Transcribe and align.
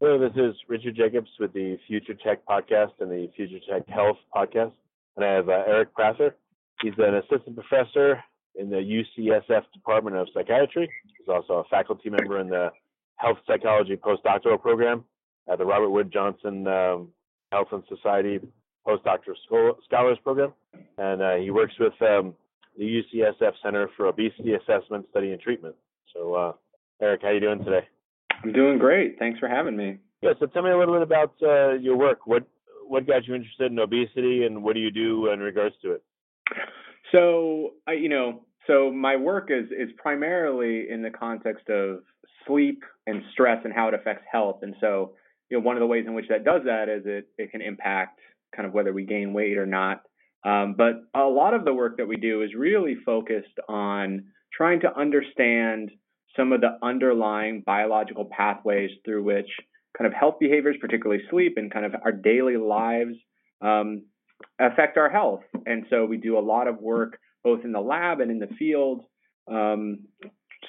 Hello, 0.00 0.16
this 0.16 0.36
is 0.36 0.54
Richard 0.68 0.94
Jacobs 0.94 1.28
with 1.40 1.52
the 1.52 1.76
Future 1.88 2.14
Tech 2.14 2.46
Podcast 2.46 2.92
and 3.00 3.10
the 3.10 3.28
Future 3.34 3.58
Tech 3.68 3.88
Health 3.88 4.18
Podcast. 4.32 4.70
And 5.16 5.24
I 5.24 5.32
have 5.32 5.48
uh, 5.48 5.64
Aric 5.68 5.92
Prather. 5.92 6.36
He's 6.80 6.92
an 6.98 7.16
assistant 7.16 7.56
professor 7.56 8.22
in 8.54 8.70
the 8.70 8.76
UCSF 8.76 9.62
Department 9.74 10.14
of 10.14 10.28
Psychiatry. 10.32 10.88
He's 11.18 11.26
also 11.26 11.54
a 11.54 11.64
faculty 11.64 12.10
member 12.10 12.38
in 12.38 12.48
the 12.48 12.70
Health 13.16 13.38
Psychology 13.44 13.96
Postdoctoral 13.96 14.62
Program 14.62 15.04
at 15.50 15.58
the 15.58 15.64
Robert 15.64 15.90
Wood 15.90 16.12
Johnson 16.12 16.68
um, 16.68 17.08
Health 17.50 17.68
and 17.72 17.82
Society 17.88 18.38
Postdoctoral 18.86 19.74
Scholars 19.84 20.18
Program. 20.22 20.52
And 20.98 21.20
uh, 21.20 21.34
he 21.34 21.50
works 21.50 21.74
with 21.80 22.00
um, 22.02 22.34
the 22.78 23.02
UCSF 23.02 23.52
Center 23.64 23.90
for 23.96 24.06
Obesity 24.06 24.54
Assessment, 24.54 25.06
Study, 25.10 25.32
and 25.32 25.40
Treatment. 25.40 25.74
So, 26.14 26.34
uh, 26.34 26.52
Aric, 27.02 27.22
how 27.22 27.28
are 27.28 27.34
you 27.34 27.40
doing 27.40 27.64
today? 27.64 27.88
I'm 28.42 28.52
doing 28.52 28.78
great. 28.78 29.18
Thanks 29.18 29.38
for 29.38 29.48
having 29.48 29.76
me. 29.76 29.98
Yeah, 30.22 30.32
so 30.38 30.46
tell 30.46 30.62
me 30.62 30.70
a 30.70 30.78
little 30.78 30.94
bit 30.94 31.02
about 31.02 31.34
uh, 31.42 31.74
your 31.74 31.96
work. 31.96 32.26
What 32.26 32.44
what 32.86 33.06
got 33.06 33.26
you 33.26 33.34
interested 33.34 33.70
in 33.70 33.78
obesity, 33.78 34.44
and 34.44 34.62
what 34.62 34.74
do 34.74 34.80
you 34.80 34.90
do 34.90 35.30
in 35.30 35.40
regards 35.40 35.74
to 35.82 35.92
it? 35.92 36.02
So, 37.12 37.74
I, 37.86 37.92
you 37.92 38.08
know, 38.08 38.42
so 38.66 38.90
my 38.90 39.16
work 39.16 39.50
is 39.50 39.66
is 39.70 39.90
primarily 39.96 40.90
in 40.90 41.02
the 41.02 41.10
context 41.10 41.68
of 41.68 42.00
sleep 42.46 42.82
and 43.06 43.22
stress 43.32 43.60
and 43.64 43.72
how 43.72 43.88
it 43.88 43.94
affects 43.94 44.24
health. 44.30 44.60
And 44.62 44.74
so, 44.80 45.12
you 45.50 45.58
know, 45.58 45.64
one 45.64 45.76
of 45.76 45.80
the 45.80 45.86
ways 45.86 46.04
in 46.06 46.14
which 46.14 46.28
that 46.28 46.44
does 46.44 46.62
that 46.64 46.88
is 46.88 47.02
it 47.04 47.28
it 47.38 47.50
can 47.50 47.60
impact 47.60 48.20
kind 48.54 48.66
of 48.66 48.72
whether 48.72 48.92
we 48.92 49.04
gain 49.04 49.32
weight 49.32 49.58
or 49.58 49.66
not. 49.66 50.02
Um, 50.44 50.74
but 50.76 51.02
a 51.14 51.24
lot 51.24 51.54
of 51.54 51.64
the 51.64 51.74
work 51.74 51.96
that 51.98 52.06
we 52.06 52.16
do 52.16 52.42
is 52.42 52.50
really 52.56 52.96
focused 53.04 53.58
on 53.68 54.26
trying 54.52 54.80
to 54.80 54.96
understand 54.96 55.90
some 56.36 56.52
of 56.52 56.60
the 56.60 56.78
underlying 56.82 57.62
biological 57.64 58.24
pathways 58.24 58.90
through 59.04 59.24
which 59.24 59.48
kind 59.96 60.06
of 60.06 60.12
health 60.12 60.36
behaviors, 60.38 60.76
particularly 60.80 61.22
sleep 61.30 61.54
and 61.56 61.72
kind 61.72 61.84
of 61.84 61.94
our 62.04 62.12
daily 62.12 62.56
lives, 62.56 63.14
um, 63.60 64.04
affect 64.60 64.96
our 64.96 65.10
health. 65.10 65.42
And 65.66 65.86
so 65.90 66.04
we 66.04 66.16
do 66.16 66.38
a 66.38 66.40
lot 66.40 66.68
of 66.68 66.78
work 66.78 67.18
both 67.44 67.64
in 67.64 67.72
the 67.72 67.80
lab 67.80 68.20
and 68.20 68.30
in 68.30 68.38
the 68.38 68.48
field, 68.58 69.04
um, 69.50 70.00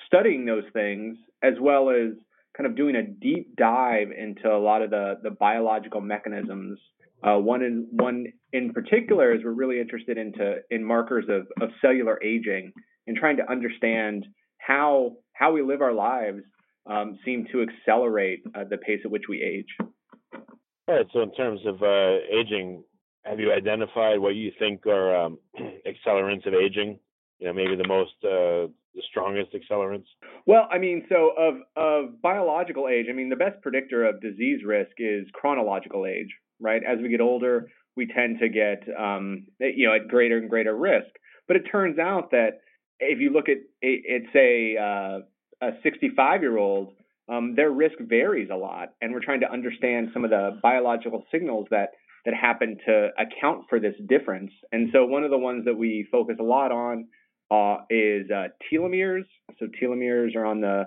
studying 0.06 0.46
those 0.46 0.64
things, 0.74 1.18
as 1.44 1.54
well 1.60 1.90
as 1.90 2.14
kind 2.56 2.68
of 2.68 2.76
doing 2.76 2.96
a 2.96 3.04
deep 3.04 3.56
dive 3.56 4.10
into 4.12 4.50
a 4.50 4.58
lot 4.58 4.82
of 4.82 4.90
the, 4.90 5.16
the 5.24 5.32
biological 5.32 6.02
mechanisms. 6.02 6.80
Uh, 7.22 7.38
one 7.38 7.62
in 7.62 7.88
one 7.92 8.26
in 8.54 8.72
particular 8.72 9.34
is 9.34 9.42
we're 9.44 9.52
really 9.52 9.80
interested 9.80 10.18
into 10.18 10.58
in 10.72 10.84
markers 10.84 11.26
of, 11.28 11.48
of 11.62 11.70
cellular 11.82 12.18
aging 12.24 12.72
and 13.08 13.18
trying 13.18 13.38
to 13.38 13.52
understand 13.52 14.26
how 14.58 15.14
how 15.40 15.54
we 15.54 15.62
live 15.62 15.82
our 15.82 15.94
lives 15.94 16.42
um, 16.86 17.18
seem 17.24 17.48
to 17.52 17.64
accelerate 17.64 18.44
uh, 18.54 18.66
the 18.70 18.78
pace 18.78 19.00
at 19.06 19.12
which 19.12 19.24
we 19.30 19.42
age. 19.42 19.90
All 20.88 20.96
right. 20.96 21.06
So, 21.14 21.22
in 21.22 21.34
terms 21.34 21.62
of 21.66 21.82
uh, 21.82 22.18
aging, 22.32 22.84
have 23.24 23.40
you 23.40 23.54
identified 23.54 24.20
what 24.20 24.36
you 24.36 24.52
think 24.60 24.86
are 24.86 25.16
um, 25.16 25.40
accelerants 25.88 26.46
of 26.46 26.54
aging? 26.54 27.00
You 27.40 27.48
know, 27.48 27.54
maybe 27.54 27.78
the 27.78 27.88
most, 27.88 28.12
uh, 28.24 28.68
the 28.96 29.02
strongest 29.10 29.52
accelerants. 29.54 30.08
Well, 30.46 30.68
I 30.70 30.78
mean, 30.78 31.06
so 31.08 31.32
of 31.38 31.56
of 31.78 32.22
biological 32.22 32.90
age, 32.90 33.06
I 33.10 33.14
mean, 33.14 33.30
the 33.30 33.38
best 33.38 33.62
predictor 33.62 34.06
of 34.06 34.22
disease 34.22 34.62
risk 34.66 34.92
is 34.98 35.26
chronological 35.34 36.06
age, 36.06 36.36
right? 36.60 36.82
As 36.86 37.00
we 37.02 37.08
get 37.08 37.22
older, 37.22 37.72
we 37.96 38.08
tend 38.08 38.40
to 38.40 38.50
get, 38.50 38.84
um, 39.00 39.46
you 39.60 39.88
know, 39.88 39.96
at 39.96 40.10
greater 40.10 40.38
and 40.38 40.50
greater 40.50 40.76
risk. 40.76 41.08
But 41.48 41.56
it 41.56 41.64
turns 41.72 41.98
out 41.98 42.32
that 42.32 42.60
if 43.00 43.20
you 43.20 43.32
look 43.32 43.50
at 43.50 43.58
it, 43.82 44.24
say 44.34 44.78
uh, 44.78 45.20
a 45.62 45.72
65 45.84 46.42
year 46.42 46.58
old, 46.58 46.94
um, 47.30 47.54
their 47.56 47.72
risk 47.72 47.96
varies 48.00 48.50
a 48.52 48.56
lot, 48.56 48.90
and 49.02 49.14
we're 49.14 49.24
trying 49.24 49.42
to 49.42 49.52
understand 49.52 50.10
some 50.14 50.24
of 50.24 50.32
the 50.32 50.60
biological 50.62 51.26
signals 51.32 51.68
that 51.72 51.90
that 52.26 52.34
happen 52.34 52.78
to 52.86 53.10
account 53.18 53.66
for 53.70 53.80
this 53.80 53.96
difference. 54.08 54.52
And 54.72 54.90
so 54.92 55.06
one 55.06 55.24
of 55.24 55.32
the 55.32 55.38
ones 55.38 55.66
that 55.66 55.78
we 55.78 56.08
focus 56.12 56.36
a 56.40 56.44
lot 56.44 56.72
on 56.72 57.08
uh, 57.50 57.78
is 57.90 58.30
uh, 58.30 58.48
telomeres. 58.72 59.26
So 59.60 59.68
telomeres 59.82 60.36
are 60.36 60.46
on 60.46 60.62
the 60.62 60.86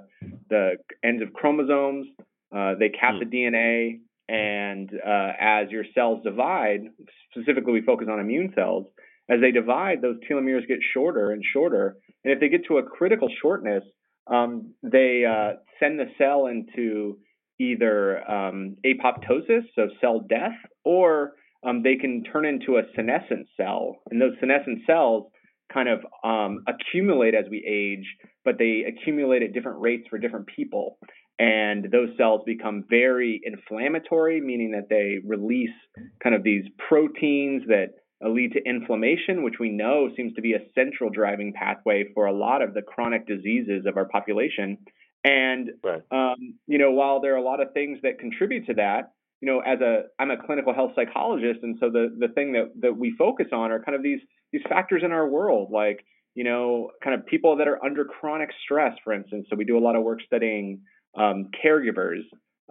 the 0.49 0.77
ends 1.03 1.23
of 1.23 1.33
chromosomes. 1.33 2.07
Uh, 2.55 2.75
they 2.79 2.91
cap 2.91 3.15
the 3.19 3.25
hmm. 3.25 3.35
DNA, 3.35 4.01
and 4.29 4.91
uh, 4.95 5.33
as 5.41 5.71
your 5.71 5.85
cells 5.95 6.23
divide, 6.23 6.83
specifically 7.31 7.73
we 7.73 7.83
focus 7.83 8.09
on 8.11 8.21
immune 8.21 8.53
cells. 8.55 8.87
As 9.33 9.41
they 9.41 9.51
divide, 9.51 10.03
those 10.03 10.17
telomeres 10.31 10.69
get 10.69 10.79
shorter 10.93 11.31
and 11.31 11.43
shorter, 11.55 11.97
and 12.23 12.33
if 12.35 12.41
they 12.41 12.51
get 12.51 12.67
to 12.69 12.79
a 12.79 12.83
critical 12.83 13.29
shortness, 13.41 13.83
um, 14.27 14.75
they 14.83 15.25
uh, 15.25 15.55
send 15.81 15.99
the 15.99 16.07
cell 16.19 16.47
into 16.47 17.19
either 17.59 18.31
um, 18.31 18.77
apoptosis, 18.85 19.63
so 19.75 19.89
cell 20.03 20.21
death, 20.29 20.59
or 20.85 21.33
um, 21.67 21.83
they 21.83 21.97
can 21.97 22.25
turn 22.25 22.45
into 22.45 22.77
a 22.77 22.83
senescent 22.95 23.47
cell. 23.57 23.97
And 24.11 24.21
those 24.21 24.33
senescent 24.39 24.81
cells 24.87 25.31
kind 25.73 25.89
of 25.89 26.01
um, 26.23 26.65
accumulate 26.69 27.35
as 27.35 27.47
we 27.51 27.65
age, 27.67 28.07
but 28.45 28.59
they 28.59 28.85
accumulate 28.87 29.43
at 29.43 29.55
different 29.55 29.81
rates 29.81 30.07
for 30.11 30.19
different 30.19 30.47
people. 30.55 30.99
And 31.39 31.91
those 31.91 32.11
cells 32.19 32.43
become 32.45 32.85
very 32.91 33.41
inflammatory, 33.43 34.41
meaning 34.41 34.73
that 34.73 34.89
they 34.91 35.19
release 35.27 35.71
kind 36.23 36.35
of 36.35 36.43
these 36.43 36.65
proteins 36.89 37.63
that 37.69 37.95
lead 38.29 38.53
to 38.53 38.63
inflammation, 38.65 39.43
which 39.43 39.59
we 39.59 39.71
know 39.71 40.11
seems 40.17 40.35
to 40.35 40.43
be 40.43 40.55
a 40.55 40.61
central 40.75 41.11
driving 41.11 41.53
pathway 41.53 42.05
for 42.15 42.27
a 42.27 42.33
lot 42.33 42.63
of 42.63 42.75
the 42.75 42.83
chronic 42.83 43.27
diseases 43.27 43.87
of 43.87 43.97
our 43.97 44.05
population. 44.05 44.79
And 45.25 45.71
right. 45.85 46.03
um, 46.11 46.55
you 46.67 46.79
know, 46.79 46.91
while 46.93 47.21
there 47.21 47.35
are 47.35 47.39
a 47.39 47.43
lot 47.43 47.61
of 47.61 47.73
things 47.73 47.99
that 48.03 48.19
contribute 48.19 48.67
to 48.67 48.75
that, 48.75 49.13
you 49.41 49.47
know, 49.47 49.61
as 49.61 49.81
a 49.81 50.05
I'm 50.19 50.31
a 50.31 50.37
clinical 50.37 50.73
health 50.73 50.93
psychologist, 50.95 51.61
and 51.63 51.77
so 51.81 51.91
the 51.91 52.15
the 52.19 52.29
thing 52.29 52.53
that 52.53 52.73
that 52.81 52.97
we 52.97 53.15
focus 53.17 53.47
on 53.53 53.71
are 53.71 53.83
kind 53.83 53.97
of 53.97 54.03
these 54.03 54.21
these 54.53 54.63
factors 54.69 55.03
in 55.05 55.13
our 55.13 55.29
world, 55.29 55.71
like 55.73 56.05
you 56.35 56.45
know, 56.45 56.91
kind 57.05 57.19
of 57.19 57.27
people 57.27 57.57
that 57.57 57.69
are 57.69 57.85
under 57.85 58.05
chronic 58.05 58.51
stress, 58.65 58.95
for 59.05 59.13
instance. 59.13 59.47
So 59.51 59.57
we 59.57 59.65
do 59.65 59.77
a 59.77 59.81
lot 59.81 59.97
of 59.97 60.03
work 60.03 60.21
studying 60.25 60.81
um, 61.17 61.51
caregivers, 61.63 62.23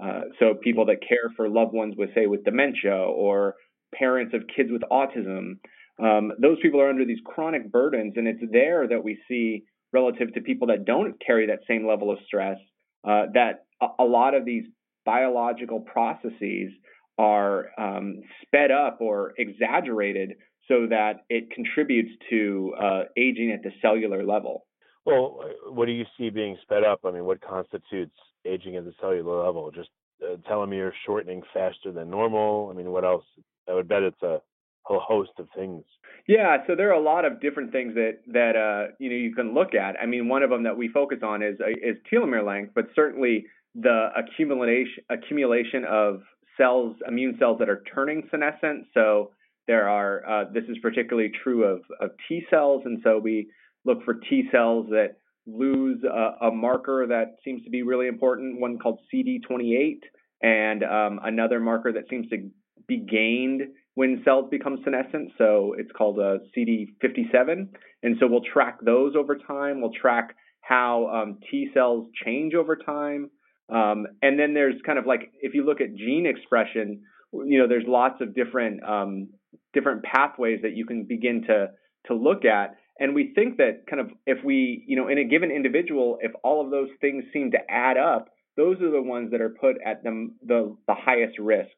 uh, 0.02 0.22
so 0.40 0.56
people 0.56 0.86
that 0.86 0.98
care 1.08 1.30
for 1.36 1.48
loved 1.48 1.74
ones 1.74 1.94
with 1.98 2.10
say 2.16 2.26
with 2.26 2.44
dementia 2.44 2.96
or 2.96 3.56
parents 3.94 4.34
of 4.34 4.44
kids 4.56 4.70
with 4.72 4.82
autism. 4.92 5.60
Um, 6.02 6.32
those 6.42 6.58
people 6.62 6.82
are 6.82 6.90
under 6.90 7.06
these 7.06 7.20
chronic 7.26 7.72
burdens, 7.72 8.14
and 8.16 8.28
it's 8.28 8.42
there 8.52 8.88
that 8.88 9.04
we 9.04 9.20
see, 9.28 9.64
relative 9.94 10.34
to 10.34 10.42
people 10.42 10.68
that 10.68 10.86
don't 10.86 11.16
carry 11.26 11.48
that 11.48 11.60
same 11.68 11.88
level 11.88 12.12
of 12.12 12.18
stress, 12.26 12.58
uh, 13.04 13.26
that 13.34 13.66
a, 13.82 13.88
a, 14.00 14.06
lot 14.06 14.34
of 14.34 14.46
these 14.46 14.64
biological 15.06 15.82
processes 15.82 16.72
are 17.18 17.70
um, 17.78 18.22
sped 18.44 18.72
up 18.72 19.00
or 19.02 19.34
exaggerated 19.38 20.34
so 20.68 20.88
that 20.90 21.26
it 21.30 21.52
contributes 21.52 22.12
to 22.30 22.74
uh, 22.82 23.02
aging 23.18 23.52
at 23.52 23.64
the 23.64 23.72
cellular 23.82 24.24
level. 24.24 24.66
Well, 25.06 25.40
what 25.68 25.88
do 25.88 25.92
you 25.92 26.06
see 26.18 26.30
being 26.30 26.58
sped 26.62 26.84
up? 26.84 27.02
I 27.04 27.12
mean, 27.12 27.26
what 27.26 27.42
constitutes 27.42 28.16
aging 28.46 28.76
at 28.78 28.86
the 28.86 28.94
cellular 29.02 29.44
level? 29.44 29.72
Just 29.72 29.90
uh, 30.24 30.36
telomere 30.50 30.92
shortening 31.06 31.42
faster 31.54 31.92
than 31.92 32.10
normal? 32.10 32.70
I 32.72 32.78
mean, 32.78 32.92
what 32.92 33.04
else? 33.04 33.26
I 33.72 33.76
would 33.76 33.88
bet 33.88 34.04
it's 34.04 34.22
a 34.22 34.42
whole 34.84 35.00
host 35.00 35.32
of 35.40 35.48
things. 35.56 35.84
Yeah, 36.28 36.58
so 36.68 36.76
there 36.76 36.90
are 36.90 37.00
a 37.00 37.02
lot 37.02 37.26
of 37.26 37.40
different 37.40 37.72
things 37.72 37.96
that 37.96 38.20
that 38.28 38.56
uh, 38.56 38.94
you 39.00 39.10
know 39.10 39.16
you 39.16 39.34
can 39.34 39.54
look 39.54 39.74
at. 39.74 39.96
I 40.02 40.06
mean, 40.06 40.28
one 40.28 40.44
of 40.44 40.50
them 40.50 40.64
that 40.64 40.78
we 40.78 40.90
focus 40.90 41.20
on 41.24 41.42
is 41.42 41.58
uh, 41.62 41.70
is 41.70 41.98
telomere 42.12 42.46
length, 42.46 42.74
but 42.76 42.86
certainly 42.96 43.46
the 43.76 44.10
accumulation 44.16 45.04
accumulation 45.10 45.86
of 45.90 46.22
cells, 46.58 46.96
immune 47.08 47.38
cells 47.40 47.60
that 47.60 47.70
are 47.70 47.84
turning 47.94 48.28
senescent. 48.30 48.88
So 48.94 49.32
there 49.68 49.88
are 49.88 50.28
uh, 50.30 50.44
this 50.54 50.64
is 50.68 50.78
particularly 50.82 51.32
true 51.44 51.64
of 51.64 51.82
of 52.00 52.12
T 52.28 52.44
cells, 52.50 52.84
and 52.86 53.00
so 53.04 53.18
we 53.18 53.50
look 53.86 54.04
for 54.04 54.16
T 54.16 54.44
cells 54.52 54.88
that 54.90 55.18
lose 55.48 56.04
a, 56.04 56.48
a 56.48 56.52
marker 56.52 57.08
that 57.08 57.38
seems 57.44 57.64
to 57.64 57.72
be 57.72 57.82
really 57.82 58.08
important, 58.08 58.60
one 58.60 58.78
called 58.78 59.00
CD28, 59.12 60.02
and 60.44 60.84
um, 60.84 61.20
another 61.24 61.60
marker 61.60 61.92
that 61.94 62.04
seems 62.10 62.30
to 62.30 62.52
be 62.88 62.98
gained 62.98 63.62
when 63.96 64.22
cells 64.24 64.46
become 64.50 64.78
senescent. 64.84 65.32
So 65.38 65.76
it's 65.78 65.92
called 65.92 66.20
a 66.20 66.40
CD57. 66.58 67.68
And 68.04 68.16
so 68.20 68.28
we'll 68.28 68.44
track 68.54 68.80
those 68.84 69.16
over 69.16 69.38
time. 69.38 69.82
We'll 69.82 69.92
track 69.92 70.36
how 70.62 71.08
um, 71.08 71.40
T 71.50 71.70
cells 71.74 72.08
change 72.26 72.54
over 72.54 72.76
time. 72.76 73.30
Um, 73.70 74.06
and 74.22 74.40
then 74.40 74.54
there's 74.54 74.76
kind 74.86 75.00
of 75.00 75.06
like 75.06 75.32
if 75.42 75.54
you 75.54 75.66
look 75.66 75.82
at 75.82 75.96
gene 75.96 76.26
expression, 76.26 77.02
you 77.34 77.60
know, 77.60 77.68
there's 77.68 77.86
lots 77.88 78.22
of 78.22 78.36
different 78.36 78.84
um, 78.84 79.30
different 79.74 80.04
pathways 80.04 80.60
that 80.64 80.76
you 80.76 80.86
can 80.86 81.06
begin 81.06 81.44
to 81.48 81.68
to 82.08 82.14
look 82.14 82.46
at. 82.46 82.76
And 83.00 83.16
we 83.16 83.32
think 83.34 83.58
that 83.58 83.88
kind 83.90 84.00
of 84.00 84.12
if 84.26 84.44
we, 84.44 84.84
you 84.88 84.96
know, 84.96 85.08
in 85.08 85.18
a 85.18 85.24
given 85.24 85.52
individual, 85.52 86.18
if 86.22 86.32
all 86.44 86.64
of 86.64 86.72
those 86.72 86.90
things 87.00 87.24
seem 87.34 87.52
to 87.52 87.60
add 87.70 87.98
up, 87.98 88.28
those 88.58 88.82
are 88.82 88.92
the 88.92 89.02
ones 89.02 89.32
that 89.32 89.42
are 89.42 89.50
put 89.50 89.78
at 89.86 90.04
the 90.04 90.30
the, 90.46 90.76
the 90.88 90.96
highest 90.96 91.40
risk. 91.40 91.76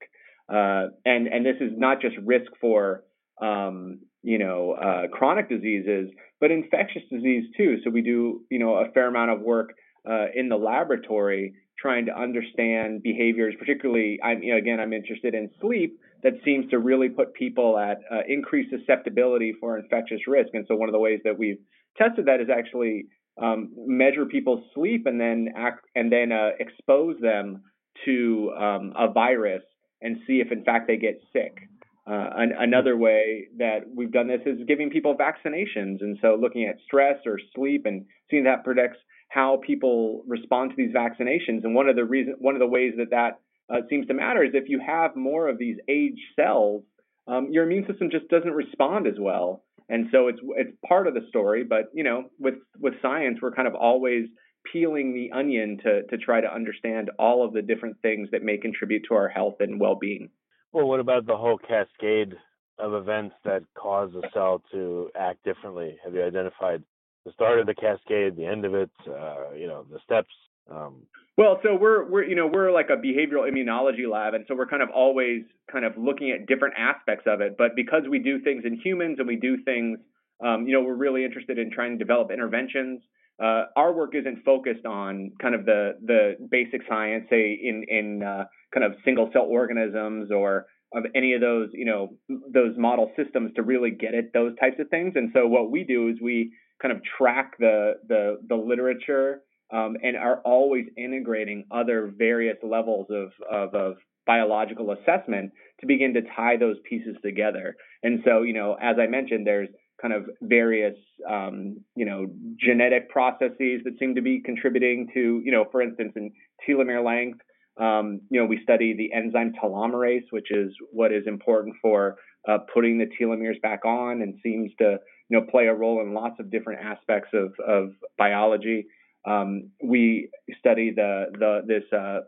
Uh, 0.53 0.89
and 1.05 1.27
and 1.27 1.45
this 1.45 1.55
is 1.59 1.71
not 1.75 1.99
just 1.99 2.15
risk 2.23 2.51
for 2.61 3.03
um, 3.41 3.99
you 4.21 4.37
know 4.37 4.73
uh, 4.73 5.07
chronic 5.11 5.49
diseases, 5.49 6.09
but 6.39 6.51
infectious 6.51 7.01
disease 7.11 7.45
too. 7.57 7.77
So 7.83 7.89
we 7.89 8.01
do 8.01 8.41
you 8.51 8.59
know 8.59 8.75
a 8.75 8.91
fair 8.93 9.07
amount 9.07 9.31
of 9.31 9.41
work 9.41 9.73
uh, 10.07 10.25
in 10.35 10.49
the 10.49 10.57
laboratory 10.57 11.55
trying 11.79 12.05
to 12.05 12.15
understand 12.15 13.01
behaviors. 13.01 13.55
Particularly, 13.57 14.19
I'm 14.23 14.43
you 14.43 14.51
know, 14.51 14.59
again 14.59 14.79
I'm 14.79 14.93
interested 14.93 15.33
in 15.33 15.49
sleep 15.59 15.97
that 16.21 16.33
seems 16.45 16.69
to 16.69 16.77
really 16.77 17.09
put 17.09 17.33
people 17.33 17.77
at 17.79 17.97
uh, 18.11 18.21
increased 18.27 18.69
susceptibility 18.69 19.53
for 19.59 19.77
infectious 19.77 20.19
risk. 20.27 20.49
And 20.53 20.65
so 20.67 20.75
one 20.75 20.87
of 20.87 20.93
the 20.93 20.99
ways 20.99 21.19
that 21.23 21.37
we've 21.37 21.59
tested 21.97 22.27
that 22.27 22.39
is 22.39 22.47
actually 22.55 23.05
um, 23.41 23.71
measure 23.75 24.25
people's 24.25 24.63
sleep 24.75 25.07
and 25.07 25.19
then 25.19 25.49
act 25.57 25.85
and 25.95 26.11
then 26.11 26.31
uh, 26.31 26.51
expose 26.59 27.19
them 27.19 27.63
to 28.05 28.51
um, 28.57 28.93
a 28.95 29.11
virus 29.11 29.63
and 30.03 30.17
see 30.27 30.41
if 30.41 30.51
in 30.51 30.63
fact 30.63 30.87
they 30.87 30.97
get 30.97 31.21
sick. 31.31 31.57
Uh, 32.05 32.29
an, 32.35 32.51
another 32.59 32.97
way 32.97 33.47
that 33.57 33.79
we've 33.95 34.11
done 34.11 34.27
this 34.27 34.41
is 34.45 34.59
giving 34.67 34.89
people 34.89 35.15
vaccinations, 35.15 36.01
and 36.01 36.17
so 36.21 36.37
looking 36.39 36.65
at 36.65 36.75
stress 36.85 37.17
or 37.25 37.39
sleep 37.55 37.85
and 37.85 38.05
seeing 38.29 38.43
that 38.43 38.65
predicts 38.65 38.97
how 39.29 39.59
people 39.65 40.23
respond 40.27 40.69
to 40.69 40.75
these 40.75 40.93
vaccinations. 40.93 41.63
And 41.63 41.73
one 41.73 41.87
of 41.87 41.95
the 41.95 42.03
reason, 42.03 42.35
one 42.39 42.55
of 42.55 42.59
the 42.59 42.67
ways 42.67 42.93
that 42.97 43.11
that 43.11 43.39
uh, 43.73 43.81
seems 43.89 44.05
to 44.07 44.13
matter 44.13 44.43
is 44.43 44.51
if 44.53 44.67
you 44.67 44.81
have 44.85 45.15
more 45.15 45.47
of 45.47 45.57
these 45.57 45.77
age 45.87 46.19
cells, 46.35 46.83
um, 47.27 47.47
your 47.51 47.63
immune 47.63 47.85
system 47.87 48.09
just 48.11 48.27
doesn't 48.27 48.51
respond 48.51 49.07
as 49.07 49.15
well. 49.17 49.63
And 49.89 50.07
so 50.11 50.27
it's 50.27 50.39
it's 50.57 50.71
part 50.87 51.07
of 51.07 51.13
the 51.13 51.25
story, 51.29 51.63
but 51.63 51.85
you 51.93 52.03
know, 52.03 52.25
with 52.39 52.55
with 52.79 52.93
science, 53.01 53.39
we're 53.41 53.51
kind 53.51 53.67
of 53.67 53.75
always 53.75 54.25
peeling 54.71 55.13
the 55.13 55.31
onion 55.35 55.79
to 55.83 56.03
to 56.03 56.17
try 56.17 56.41
to 56.41 56.53
understand 56.53 57.11
all 57.19 57.45
of 57.45 57.53
the 57.53 57.61
different 57.61 58.01
things 58.01 58.29
that 58.31 58.43
may 58.43 58.57
contribute 58.57 59.03
to 59.09 59.15
our 59.15 59.29
health 59.29 59.55
and 59.59 59.79
well-being. 59.79 60.29
Well, 60.71 60.87
what 60.87 60.99
about 60.99 61.25
the 61.25 61.37
whole 61.37 61.57
cascade 61.57 62.35
of 62.79 62.93
events 62.93 63.35
that 63.45 63.61
cause 63.75 64.11
a 64.15 64.27
cell 64.33 64.61
to 64.71 65.09
act 65.15 65.43
differently? 65.43 65.97
Have 66.03 66.13
you 66.13 66.23
identified 66.23 66.83
the 67.25 67.31
start 67.33 67.59
of 67.59 67.67
the 67.67 67.75
cascade, 67.75 68.35
the 68.35 68.45
end 68.45 68.65
of 68.65 68.73
it, 68.73 68.89
uh, 69.07 69.53
you 69.55 69.67
know, 69.67 69.85
the 69.91 69.99
steps? 70.03 70.33
Um... 70.71 71.03
well, 71.37 71.59
so 71.61 71.75
we're 71.75 72.09
we're 72.09 72.23
you 72.23 72.35
know 72.35 72.47
we're 72.47 72.71
like 72.71 72.89
a 72.89 72.95
behavioral 72.95 73.49
immunology 73.49 74.09
lab, 74.09 74.33
and 74.33 74.45
so 74.47 74.55
we're 74.55 74.67
kind 74.67 74.81
of 74.81 74.89
always 74.89 75.43
kind 75.71 75.85
of 75.85 75.93
looking 75.97 76.31
at 76.31 76.47
different 76.47 76.75
aspects 76.77 77.25
of 77.27 77.41
it. 77.41 77.55
But 77.57 77.75
because 77.75 78.03
we 78.09 78.19
do 78.19 78.39
things 78.39 78.63
in 78.65 78.79
humans 78.79 79.17
and 79.19 79.27
we 79.27 79.35
do 79.35 79.61
things, 79.63 79.99
um, 80.43 80.67
you 80.67 80.73
know, 80.73 80.81
we're 80.81 80.95
really 80.95 81.25
interested 81.25 81.59
in 81.59 81.69
trying 81.69 81.91
to 81.91 81.97
develop 81.97 82.31
interventions 82.31 83.01
uh, 83.41 83.65
our 83.75 83.93
work 83.93 84.13
isn't 84.15 84.43
focused 84.43 84.85
on 84.85 85.31
kind 85.41 85.55
of 85.55 85.65
the 85.65 85.93
the 86.05 86.35
basic 86.51 86.81
science, 86.87 87.25
say 87.29 87.59
in 87.61 87.83
in 87.87 88.23
uh, 88.23 88.45
kind 88.73 88.83
of 88.85 88.93
single 89.03 89.29
cell 89.33 89.47
organisms 89.49 90.31
or 90.31 90.67
of 90.93 91.05
any 91.15 91.33
of 91.33 91.41
those 91.41 91.69
you 91.73 91.85
know 91.85 92.13
those 92.29 92.77
model 92.77 93.11
systems 93.17 93.51
to 93.55 93.63
really 93.63 93.91
get 93.91 94.13
at 94.13 94.33
those 94.33 94.55
types 94.59 94.75
of 94.79 94.89
things. 94.89 95.13
And 95.15 95.31
so 95.33 95.47
what 95.47 95.71
we 95.71 95.83
do 95.83 96.09
is 96.09 96.17
we 96.21 96.53
kind 96.81 96.91
of 96.95 97.01
track 97.17 97.53
the 97.57 97.93
the 98.07 98.37
the 98.47 98.55
literature 98.55 99.41
um, 99.71 99.95
and 100.03 100.15
are 100.15 100.39
always 100.45 100.85
integrating 100.95 101.65
other 101.71 102.13
various 102.15 102.57
levels 102.61 103.07
of, 103.09 103.31
of, 103.49 103.73
of 103.73 103.95
biological 104.27 104.91
assessment 104.91 105.51
to 105.79 105.87
begin 105.87 106.13
to 106.13 106.21
tie 106.35 106.57
those 106.57 106.75
pieces 106.87 107.15
together. 107.23 107.75
And 108.03 108.19
so 108.23 108.43
you 108.43 108.53
know 108.53 108.77
as 108.79 108.97
I 108.99 109.07
mentioned, 109.07 109.47
there's 109.47 109.69
kind 110.03 110.13
of 110.13 110.25
various, 110.41 110.97
um, 111.27 111.77
you 111.95 112.05
know, 112.05 112.27
genetic 112.59 113.09
processes 113.09 113.81
that 113.85 113.93
seem 113.99 114.13
to 114.15 114.21
be 114.21 114.41
contributing 114.41 115.07
to, 115.13 115.41
you 115.45 115.51
know, 115.51 115.65
for 115.71 115.81
instance, 115.81 116.11
in 116.17 116.29
telomere 116.67 117.03
length, 117.03 117.39
um, 117.79 118.19
you 118.29 118.39
know, 118.39 118.45
we 118.45 118.59
study 118.61 118.93
the 118.95 119.11
enzyme 119.13 119.53
telomerase, 119.53 120.25
which 120.31 120.51
is 120.51 120.71
what 120.91 121.11
is 121.13 121.23
important 121.25 121.75
for 121.81 122.17
uh, 122.47 122.57
putting 122.73 122.97
the 122.99 123.07
telomeres 123.19 123.59
back 123.61 123.85
on 123.85 124.21
and 124.21 124.35
seems 124.43 124.71
to, 124.77 124.97
you 125.29 125.39
know, 125.39 125.45
play 125.49 125.67
a 125.67 125.73
role 125.73 126.01
in 126.01 126.13
lots 126.13 126.35
of 126.39 126.51
different 126.51 126.81
aspects 126.83 127.29
of, 127.33 127.53
of 127.65 127.93
biology. 128.17 128.85
Um, 129.25 129.69
we 129.81 130.29
study 130.59 130.91
the, 130.93 131.27
the 131.31 131.61
this 131.65 131.83
uh, 131.97 132.19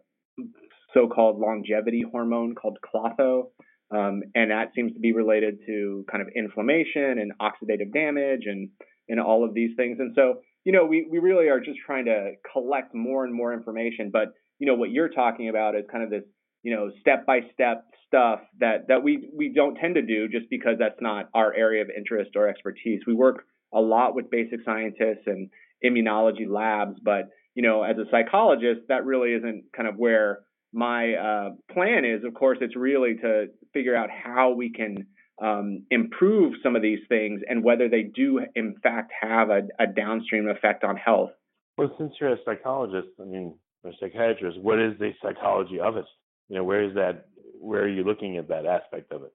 so-called 0.94 1.40
longevity 1.40 2.04
hormone 2.10 2.56
called 2.56 2.78
klotho, 2.82 3.50
um, 3.92 4.24
and 4.34 4.52
that 4.52 4.72
seems 4.76 4.94
to 4.94 5.00
be 5.00 5.14
related 5.14 5.60
to 5.68 6.06
kind 6.10 6.22
of 6.22 6.30
inflammation 6.36 7.20
and 7.20 7.32
oxidative 7.40 7.94
damage 7.94 8.44
and 8.46 8.70
and 9.08 9.20
all 9.20 9.46
of 9.46 9.54
these 9.54 9.72
things. 9.76 9.98
And 10.00 10.14
so, 10.16 10.42
you 10.64 10.72
know, 10.72 10.86
we, 10.86 11.08
we 11.12 11.20
really 11.20 11.48
are 11.48 11.60
just 11.60 11.78
trying 11.86 12.06
to 12.06 12.32
collect 12.52 12.96
more 12.96 13.24
and 13.24 13.34
more 13.34 13.54
information. 13.54 14.10
But, 14.12 14.34
you 14.58 14.66
know, 14.66 14.74
what 14.74 14.90
you're 14.90 15.10
talking 15.10 15.50
about 15.50 15.76
is 15.76 15.84
kind 15.92 16.04
of 16.04 16.10
this, 16.10 16.24
you 16.64 16.76
know, 16.76 16.90
step 17.02 17.26
by 17.26 17.42
step 17.54 17.86
stuff 18.08 18.40
that 18.60 18.88
that 18.88 19.04
we 19.04 19.30
we 19.36 19.54
don't 19.54 19.76
tend 19.76 19.96
to 19.96 20.02
do 20.02 20.28
just 20.28 20.50
because 20.50 20.76
that's 20.80 21.00
not 21.02 21.30
our 21.34 21.54
area 21.54 21.82
of 21.82 21.90
interest 21.96 22.32
or 22.36 22.48
expertise. 22.48 23.02
We 23.06 23.14
work 23.14 23.46
a 23.74 23.80
lot 23.80 24.16
with 24.16 24.32
basic 24.32 24.62
scientists 24.66 25.28
and 25.28 25.50
immunology 25.86 26.50
labs, 26.50 26.98
but 27.04 27.30
you 27.54 27.64
know, 27.64 27.84
as 27.84 27.98
a 27.98 28.10
psychologist, 28.12 28.82
that 28.90 29.06
really 29.06 29.34
isn't 29.34 29.66
kind 29.76 29.88
of 29.88 29.96
where 29.98 30.40
my 30.74 31.14
uh, 31.14 31.50
plan 31.72 32.06
is, 32.06 32.24
of 32.24 32.34
course, 32.34 32.58
it's 32.62 32.76
really 32.76 33.16
to 33.16 33.48
figure 33.74 33.96
out 33.96 34.10
how 34.10 34.52
we 34.52 34.72
can 34.72 35.08
um, 35.42 35.86
improve 35.92 36.54
some 36.64 36.76
of 36.76 36.82
these 36.82 37.00
things 37.10 37.42
and 37.48 37.64
whether 37.64 37.90
they 37.90 38.04
do, 38.04 38.42
in 38.56 38.76
fact, 38.82 39.12
have 39.20 39.50
a, 39.50 39.62
a, 39.80 39.88
downstream 39.88 40.48
effect 40.48 40.84
on 40.84 40.96
health. 40.96 41.32
Well, 41.78 41.94
since 41.98 42.14
you're 42.20 42.34
a 42.34 42.38
psychologist, 42.46 43.10
I 43.20 43.26
mean, 43.26 43.54
a 43.84 43.90
psychiatrist, 44.00 44.60
what 44.62 44.80
is 44.80 44.98
the 44.98 45.12
psychology 45.22 45.80
of 45.80 45.98
it? 45.98 46.06
You 46.48 46.58
know, 46.58 46.64
where 46.64 46.84
is 46.84 46.94
that? 46.96 47.26
Where 47.60 47.84
are 47.84 47.90
you 47.90 48.04
looking 48.04 48.38
at 48.38 48.48
that 48.48 48.66
aspect 48.66 49.12
of 49.12 49.24
it? 49.24 49.34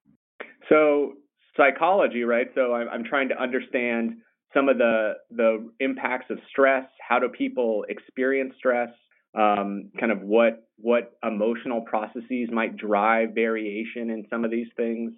So, 0.69 1.15
psychology, 1.57 2.23
right? 2.23 2.47
So, 2.55 2.73
I'm, 2.73 2.89
I'm 2.89 3.05
trying 3.05 3.29
to 3.29 3.41
understand 3.41 4.15
some 4.55 4.69
of 4.69 4.79
the 4.79 5.15
the 5.31 5.71
impacts 5.81 6.31
of 6.31 6.39
stress. 6.49 6.85
How 7.07 7.19
do 7.19 7.29
people 7.29 7.85
experience 7.89 8.55
stress? 8.57 8.91
Um, 9.35 9.91
kind 9.99 10.13
of 10.13 10.21
what 10.23 10.65
what 10.77 11.13
emotional 11.23 11.83
processes 11.83 12.49
might 12.51 12.77
drive 12.77 13.31
variation 13.35 14.11
in 14.11 14.27
some 14.31 14.45
of 14.45 14.51
these 14.51 14.69
things. 14.77 15.13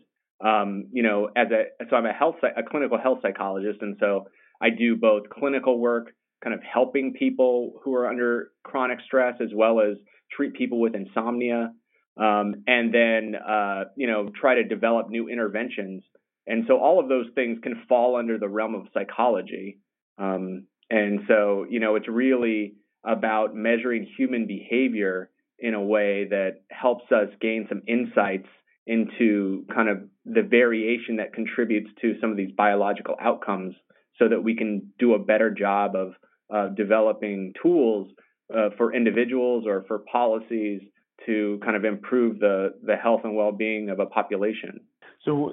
Um, 0.44 0.88
you 0.92 1.02
know, 1.02 1.30
as 1.36 1.48
a 1.50 1.84
so 1.88 1.96
I'm 1.96 2.06
a 2.06 2.12
health 2.12 2.36
a 2.42 2.62
clinical 2.62 2.98
health 2.98 3.18
psychologist, 3.22 3.78
and 3.80 3.96
so 4.00 4.26
I 4.60 4.70
do 4.70 4.96
both 4.96 5.30
clinical 5.30 5.78
work, 5.78 6.12
kind 6.42 6.54
of 6.54 6.60
helping 6.62 7.14
people 7.14 7.80
who 7.84 7.94
are 7.94 8.08
under 8.08 8.50
chronic 8.64 8.98
stress, 9.06 9.36
as 9.40 9.50
well 9.54 9.80
as 9.80 9.96
treat 10.30 10.54
people 10.54 10.80
with 10.80 10.94
insomnia, 10.94 11.72
um, 12.16 12.54
and 12.66 12.92
then 12.92 13.34
uh, 13.36 13.84
you 13.96 14.08
know 14.08 14.30
try 14.38 14.56
to 14.56 14.64
develop 14.64 15.08
new 15.08 15.28
interventions. 15.28 16.02
And 16.46 16.64
so 16.66 16.78
all 16.78 16.98
of 16.98 17.08
those 17.08 17.26
things 17.36 17.58
can 17.62 17.84
fall 17.88 18.16
under 18.16 18.36
the 18.36 18.48
realm 18.48 18.74
of 18.74 18.88
psychology. 18.92 19.78
Um, 20.18 20.66
and 20.90 21.20
so 21.28 21.66
you 21.70 21.80
know 21.80 21.94
it's 21.94 22.08
really 22.08 22.74
about 23.04 23.54
measuring 23.54 24.06
human 24.16 24.46
behavior 24.46 25.30
in 25.58 25.74
a 25.74 25.82
way 25.82 26.26
that 26.28 26.62
helps 26.70 27.10
us 27.12 27.28
gain 27.40 27.66
some 27.68 27.82
insights 27.86 28.48
into 28.86 29.64
kind 29.72 29.88
of 29.88 30.02
the 30.24 30.42
variation 30.42 31.16
that 31.16 31.32
contributes 31.32 31.88
to 32.00 32.14
some 32.20 32.30
of 32.30 32.36
these 32.36 32.50
biological 32.56 33.14
outcomes 33.20 33.74
so 34.18 34.28
that 34.28 34.42
we 34.42 34.56
can 34.56 34.92
do 34.98 35.14
a 35.14 35.18
better 35.18 35.50
job 35.50 35.94
of 35.94 36.14
uh, 36.52 36.68
developing 36.74 37.52
tools 37.62 38.08
uh, 38.54 38.70
for 38.76 38.92
individuals 38.94 39.64
or 39.66 39.84
for 39.86 40.00
policies 40.00 40.82
to 41.26 41.60
kind 41.64 41.76
of 41.76 41.84
improve 41.84 42.40
the, 42.40 42.74
the 42.84 42.96
health 42.96 43.20
and 43.24 43.36
well-being 43.36 43.88
of 43.88 44.00
a 44.00 44.06
population. 44.06 44.80
So 45.24 45.52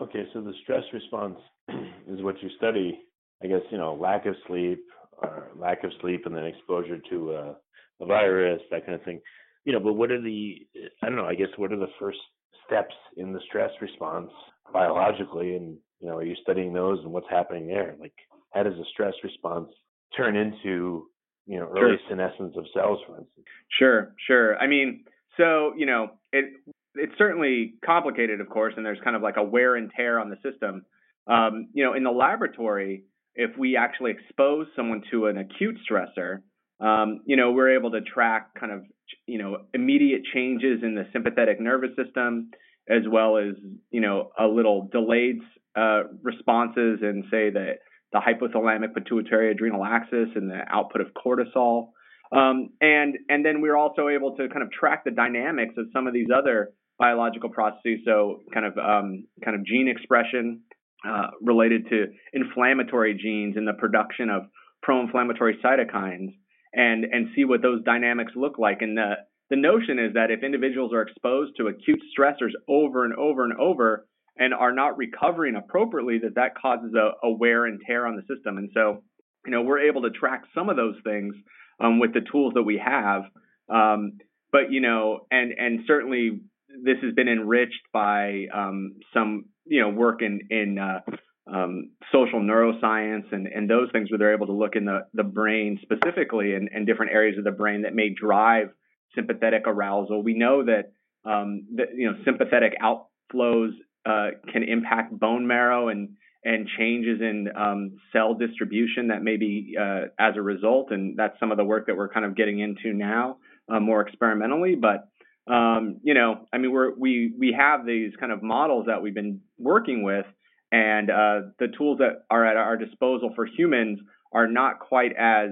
Okay, 0.00 0.24
so 0.32 0.40
the 0.40 0.52
stress 0.62 0.82
response 0.92 1.38
is 2.08 2.22
what 2.22 2.42
you 2.42 2.50
study. 2.56 3.00
I 3.42 3.46
guess 3.46 3.60
you 3.70 3.78
know 3.78 3.94
lack 3.94 4.26
of 4.26 4.34
sleep, 4.46 4.84
or 5.18 5.50
lack 5.56 5.84
of 5.84 5.92
sleep, 6.00 6.26
and 6.26 6.36
then 6.36 6.44
exposure 6.44 6.98
to 7.10 7.32
a, 7.32 7.56
a 8.00 8.06
virus, 8.06 8.60
that 8.70 8.84
kind 8.86 8.94
of 8.94 9.04
thing. 9.04 9.20
You 9.64 9.72
know, 9.72 9.80
but 9.80 9.94
what 9.94 10.10
are 10.10 10.20
the 10.20 10.66
I 11.02 11.06
don't 11.06 11.16
know. 11.16 11.26
I 11.26 11.34
guess 11.34 11.48
what 11.56 11.72
are 11.72 11.78
the 11.78 11.92
first 11.98 12.18
steps 12.66 12.94
in 13.16 13.32
the 13.32 13.40
stress 13.46 13.70
response 13.80 14.30
biologically, 14.72 15.56
and 15.56 15.76
you 16.00 16.08
know, 16.08 16.16
are 16.16 16.24
you 16.24 16.36
studying 16.42 16.72
those 16.72 16.98
and 17.02 17.12
what's 17.12 17.28
happening 17.30 17.66
there? 17.66 17.94
Like, 17.98 18.14
how 18.52 18.62
does 18.62 18.74
the 18.74 18.84
stress 18.92 19.14
response 19.22 19.68
turn 20.16 20.36
into 20.36 21.06
you 21.46 21.58
know 21.58 21.68
early 21.76 21.96
sure. 21.96 22.10
senescence 22.10 22.54
of 22.56 22.66
cells, 22.74 22.98
for 23.06 23.18
instance? 23.18 23.46
Sure, 23.78 24.14
sure. 24.26 24.58
I 24.58 24.66
mean, 24.66 25.04
so 25.36 25.72
you 25.76 25.86
know, 25.86 26.10
it 26.32 26.46
it's 26.94 27.16
certainly 27.18 27.74
complicated, 27.84 28.40
of 28.40 28.48
course, 28.48 28.74
and 28.76 28.84
there's 28.84 29.00
kind 29.02 29.16
of 29.16 29.22
like 29.22 29.36
a 29.36 29.42
wear 29.42 29.76
and 29.76 29.90
tear 29.96 30.20
on 30.20 30.30
the 30.30 30.36
system. 30.48 30.84
Um, 31.26 31.68
you 31.72 31.84
know, 31.84 31.94
in 31.94 32.04
the 32.04 32.10
laboratory, 32.10 33.04
if 33.34 33.56
we 33.58 33.76
actually 33.76 34.12
expose 34.12 34.66
someone 34.76 35.02
to 35.10 35.26
an 35.26 35.38
acute 35.38 35.78
stressor, 35.88 36.38
um, 36.80 37.20
you 37.26 37.36
know, 37.36 37.52
we're 37.52 37.76
able 37.76 37.92
to 37.92 38.00
track 38.00 38.54
kind 38.58 38.72
of, 38.72 38.82
you 39.26 39.38
know, 39.38 39.58
immediate 39.72 40.22
changes 40.32 40.82
in 40.82 40.94
the 40.94 41.06
sympathetic 41.12 41.60
nervous 41.60 41.90
system, 41.96 42.50
as 42.88 43.02
well 43.10 43.38
as, 43.38 43.54
you 43.90 44.00
know, 44.00 44.30
a 44.38 44.46
little 44.46 44.88
delayed 44.90 45.38
uh, 45.76 46.02
responses 46.22 47.00
and 47.02 47.24
say, 47.30 47.50
that 47.50 47.78
the 48.12 48.20
hypothalamic 48.20 48.94
pituitary 48.94 49.50
adrenal 49.50 49.84
axis 49.84 50.28
and 50.34 50.50
the 50.50 50.60
output 50.70 51.00
of 51.00 51.08
cortisol. 51.14 51.88
Um, 52.32 52.70
and 52.80 53.16
and 53.28 53.44
then 53.44 53.60
we're 53.60 53.76
also 53.76 54.08
able 54.08 54.36
to 54.36 54.48
kind 54.48 54.62
of 54.62 54.70
track 54.72 55.04
the 55.04 55.10
dynamics 55.10 55.74
of 55.76 55.86
some 55.92 56.06
of 56.06 56.14
these 56.14 56.28
other 56.34 56.70
biological 56.98 57.50
processes. 57.50 58.00
So 58.04 58.40
kind 58.52 58.66
of 58.66 58.78
um, 58.78 59.26
kind 59.44 59.56
of 59.56 59.64
gene 59.66 59.88
expression 59.88 60.62
uh, 61.06 61.28
related 61.42 61.88
to 61.90 62.06
inflammatory 62.32 63.14
genes 63.14 63.56
and 63.56 63.66
the 63.66 63.74
production 63.74 64.30
of 64.30 64.42
pro-inflammatory 64.82 65.58
cytokines, 65.64 66.34
and 66.72 67.04
and 67.04 67.28
see 67.34 67.44
what 67.44 67.62
those 67.62 67.82
dynamics 67.84 68.32
look 68.36 68.58
like. 68.58 68.82
And 68.82 68.96
the 68.96 69.14
the 69.50 69.56
notion 69.56 69.98
is 69.98 70.14
that 70.14 70.30
if 70.30 70.42
individuals 70.42 70.92
are 70.92 71.02
exposed 71.02 71.52
to 71.58 71.68
acute 71.68 72.00
stressors 72.16 72.52
over 72.68 73.04
and 73.04 73.14
over 73.14 73.44
and 73.44 73.54
over 73.54 74.06
and 74.36 74.52
are 74.52 74.72
not 74.72 74.96
recovering 74.96 75.54
appropriately, 75.56 76.18
that 76.18 76.34
that 76.34 76.56
causes 76.56 76.92
a, 76.94 77.26
a 77.26 77.30
wear 77.30 77.66
and 77.66 77.80
tear 77.86 78.06
on 78.06 78.16
the 78.16 78.22
system. 78.22 78.58
And 78.58 78.70
so, 78.74 79.02
you 79.44 79.52
know, 79.52 79.62
we're 79.62 79.88
able 79.88 80.02
to 80.02 80.10
track 80.10 80.42
some 80.54 80.68
of 80.68 80.76
those 80.76 80.96
things 81.04 81.34
um, 81.78 82.00
with 82.00 82.14
the 82.14 82.22
tools 82.32 82.54
that 82.54 82.62
we 82.62 82.82
have. 82.84 83.22
Um, 83.68 84.18
but 84.50 84.70
you 84.70 84.80
know, 84.80 85.26
and 85.30 85.52
and 85.52 85.80
certainly 85.86 86.40
this 86.82 86.96
has 87.02 87.14
been 87.14 87.28
enriched 87.28 87.82
by 87.92 88.46
um, 88.52 88.96
some 89.12 89.46
you 89.66 89.80
know 89.80 89.88
work 89.88 90.22
in 90.22 90.40
in 90.50 90.78
uh, 90.78 91.00
um, 91.46 91.90
social 92.12 92.40
neuroscience 92.40 93.32
and, 93.32 93.46
and 93.46 93.68
those 93.68 93.90
things 93.92 94.10
where 94.10 94.18
they're 94.18 94.34
able 94.34 94.46
to 94.46 94.52
look 94.52 94.76
in 94.76 94.86
the, 94.86 95.06
the 95.12 95.22
brain 95.22 95.78
specifically 95.82 96.54
and, 96.54 96.70
and 96.72 96.86
different 96.86 97.12
areas 97.12 97.36
of 97.36 97.44
the 97.44 97.50
brain 97.50 97.82
that 97.82 97.94
may 97.94 98.08
drive 98.08 98.70
sympathetic 99.14 99.64
arousal. 99.66 100.22
We 100.22 100.34
know 100.34 100.64
that 100.64 100.92
um, 101.24 101.66
that 101.76 101.88
you 101.94 102.10
know 102.10 102.16
sympathetic 102.24 102.74
outflows 102.82 103.72
uh, 104.06 104.30
can 104.52 104.62
impact 104.62 105.18
bone 105.18 105.46
marrow 105.46 105.88
and 105.88 106.16
and 106.44 106.68
changes 106.78 107.20
in 107.22 107.48
um, 107.56 107.96
cell 108.12 108.34
distribution 108.34 109.08
that 109.08 109.22
may 109.22 109.36
be 109.38 109.76
uh, 109.80 110.08
as 110.18 110.34
a 110.36 110.42
result, 110.42 110.90
and 110.90 111.16
that's 111.16 111.38
some 111.40 111.50
of 111.50 111.56
the 111.56 111.64
work 111.64 111.86
that 111.86 111.96
we're 111.96 112.10
kind 112.10 112.26
of 112.26 112.36
getting 112.36 112.60
into 112.60 112.92
now 112.92 113.38
uh, 113.68 113.80
more 113.80 114.02
experimentally. 114.02 114.74
But 114.74 115.08
um, 115.46 116.00
you 116.02 116.14
know, 116.14 116.46
I 116.52 116.58
mean, 116.58 116.72
we're, 116.72 116.94
we 116.94 117.32
we 117.38 117.54
have 117.58 117.84
these 117.84 118.12
kind 118.18 118.32
of 118.32 118.42
models 118.42 118.86
that 118.86 119.02
we've 119.02 119.14
been 119.14 119.40
working 119.58 120.02
with, 120.02 120.26
and 120.72 121.10
uh, 121.10 121.40
the 121.58 121.68
tools 121.76 121.98
that 121.98 122.24
are 122.30 122.46
at 122.46 122.56
our 122.56 122.76
disposal 122.76 123.32
for 123.34 123.44
humans 123.44 124.00
are 124.32 124.46
not 124.48 124.80
quite 124.80 125.12
as 125.18 125.50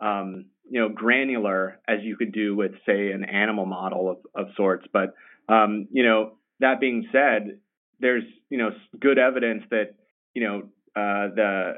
um, 0.00 0.46
you 0.68 0.80
know 0.80 0.88
granular 0.88 1.78
as 1.86 1.98
you 2.02 2.16
could 2.16 2.32
do 2.32 2.56
with, 2.56 2.72
say, 2.86 3.10
an 3.10 3.24
animal 3.24 3.66
model 3.66 4.10
of, 4.10 4.18
of 4.34 4.54
sorts. 4.56 4.86
But 4.92 5.14
um, 5.48 5.88
you 5.90 6.04
know, 6.04 6.38
that 6.60 6.80
being 6.80 7.06
said, 7.12 7.58
there's 8.00 8.24
you 8.48 8.56
know 8.56 8.70
good 8.98 9.18
evidence 9.18 9.64
that 9.70 9.94
you 10.32 10.42
know 10.42 10.62
uh, 10.96 11.34
the 11.34 11.72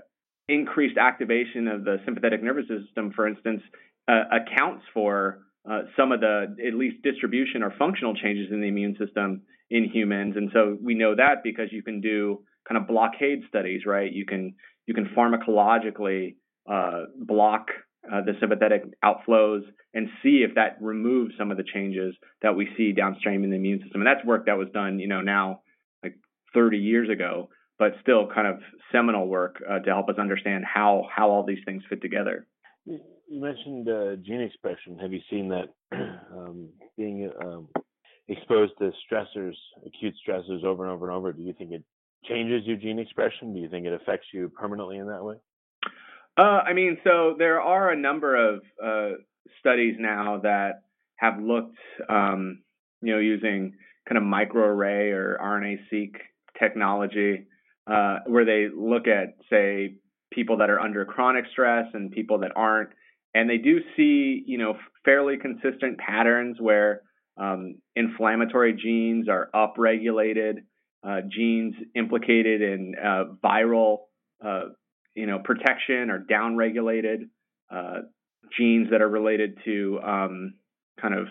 increased 0.48 0.98
activation 0.98 1.66
of 1.66 1.84
the 1.84 1.96
sympathetic 2.04 2.42
nervous 2.42 2.66
system, 2.68 3.12
for 3.12 3.26
instance, 3.26 3.62
uh, 4.06 4.22
accounts 4.30 4.84
for 4.94 5.40
uh, 5.70 5.82
some 5.96 6.12
of 6.12 6.20
the 6.20 6.56
at 6.66 6.74
least 6.74 7.02
distribution 7.02 7.62
or 7.62 7.72
functional 7.78 8.14
changes 8.14 8.48
in 8.50 8.60
the 8.60 8.68
immune 8.68 8.96
system 8.98 9.42
in 9.70 9.84
humans. 9.84 10.34
And 10.36 10.50
so 10.52 10.76
we 10.80 10.94
know 10.94 11.16
that 11.16 11.42
because 11.42 11.68
you 11.72 11.82
can 11.82 12.00
do 12.00 12.42
kind 12.68 12.80
of 12.80 12.86
blockade 12.86 13.42
studies, 13.48 13.82
right? 13.86 14.12
You 14.12 14.24
can 14.24 14.54
you 14.86 14.94
can 14.94 15.06
pharmacologically 15.16 16.36
uh, 16.70 17.04
block 17.18 17.68
uh, 18.10 18.20
the 18.22 18.34
sympathetic 18.40 18.84
outflows 19.04 19.62
and 19.94 20.08
see 20.22 20.44
if 20.48 20.54
that 20.54 20.76
removes 20.80 21.34
some 21.36 21.50
of 21.50 21.56
the 21.56 21.64
changes 21.64 22.14
that 22.42 22.54
we 22.54 22.68
see 22.76 22.92
downstream 22.92 23.42
in 23.42 23.50
the 23.50 23.56
immune 23.56 23.80
system. 23.82 24.00
And 24.00 24.06
that's 24.06 24.24
work 24.24 24.46
that 24.46 24.56
was 24.56 24.68
done, 24.72 25.00
you 25.00 25.08
know, 25.08 25.22
now 25.22 25.62
like 26.02 26.14
30 26.54 26.78
years 26.78 27.10
ago, 27.10 27.48
but 27.78 27.92
still 28.02 28.28
kind 28.32 28.46
of 28.46 28.60
seminal 28.92 29.26
work 29.26 29.60
uh, 29.68 29.80
to 29.80 29.90
help 29.90 30.08
us 30.08 30.16
understand 30.18 30.64
how 30.64 31.08
how 31.14 31.30
all 31.30 31.44
these 31.44 31.64
things 31.64 31.82
fit 31.88 32.00
together 32.00 32.46
you 33.28 33.40
mentioned 33.40 33.88
uh, 33.88 34.16
gene 34.16 34.40
expression. 34.40 34.98
Have 34.98 35.12
you 35.12 35.20
seen 35.30 35.48
that 35.48 35.68
um, 36.32 36.68
being 36.96 37.30
um, 37.42 37.68
exposed 38.28 38.72
to 38.78 38.90
stressors, 39.10 39.54
acute 39.86 40.14
stressors 40.26 40.64
over 40.64 40.84
and 40.84 40.92
over 40.92 41.08
and 41.08 41.16
over? 41.16 41.32
Do 41.32 41.42
you 41.42 41.52
think 41.52 41.72
it 41.72 41.82
changes 42.24 42.62
your 42.66 42.76
gene 42.76 42.98
expression? 42.98 43.54
Do 43.54 43.60
you 43.60 43.68
think 43.68 43.86
it 43.86 43.92
affects 43.92 44.26
you 44.32 44.48
permanently 44.48 44.98
in 44.98 45.06
that 45.08 45.24
way? 45.24 45.36
Uh, 46.38 46.60
I 46.66 46.72
mean, 46.74 46.98
so 47.02 47.34
there 47.38 47.60
are 47.60 47.90
a 47.90 47.96
number 47.96 48.36
of 48.36 48.60
uh, 48.82 49.16
studies 49.60 49.96
now 49.98 50.40
that 50.42 50.82
have 51.16 51.40
looked, 51.40 51.78
um, 52.08 52.62
you 53.00 53.12
know, 53.12 53.20
using 53.20 53.74
kind 54.08 54.18
of 54.18 54.24
microarray 54.24 55.12
or 55.12 55.38
RNA-seq 55.42 56.20
technology, 56.58 57.46
uh, 57.86 58.18
where 58.26 58.44
they 58.44 58.68
look 58.74 59.06
at, 59.08 59.36
say, 59.48 59.94
people 60.30 60.58
that 60.58 60.68
are 60.68 60.80
under 60.80 61.04
chronic 61.04 61.44
stress 61.52 61.86
and 61.94 62.10
people 62.10 62.38
that 62.40 62.52
aren't, 62.54 62.90
and 63.36 63.50
they 63.50 63.58
do 63.58 63.80
see 63.96 64.42
you 64.46 64.56
know 64.56 64.74
fairly 65.04 65.36
consistent 65.36 65.98
patterns 65.98 66.56
where 66.58 67.02
um, 67.36 67.76
inflammatory 67.94 68.72
genes 68.72 69.28
are 69.28 69.50
upregulated, 69.54 70.62
uh, 71.06 71.20
genes 71.30 71.74
implicated 71.94 72.62
in 72.62 72.94
uh, 73.02 73.24
viral 73.44 73.98
uh, 74.44 74.68
you 75.14 75.26
know 75.26 75.38
protection 75.44 76.10
are 76.10 76.24
downregulated, 76.30 77.28
uh, 77.70 78.00
genes 78.56 78.88
that 78.90 79.02
are 79.02 79.08
related 79.08 79.58
to 79.66 80.00
um, 80.02 80.54
kind 80.98 81.12
of 81.12 81.26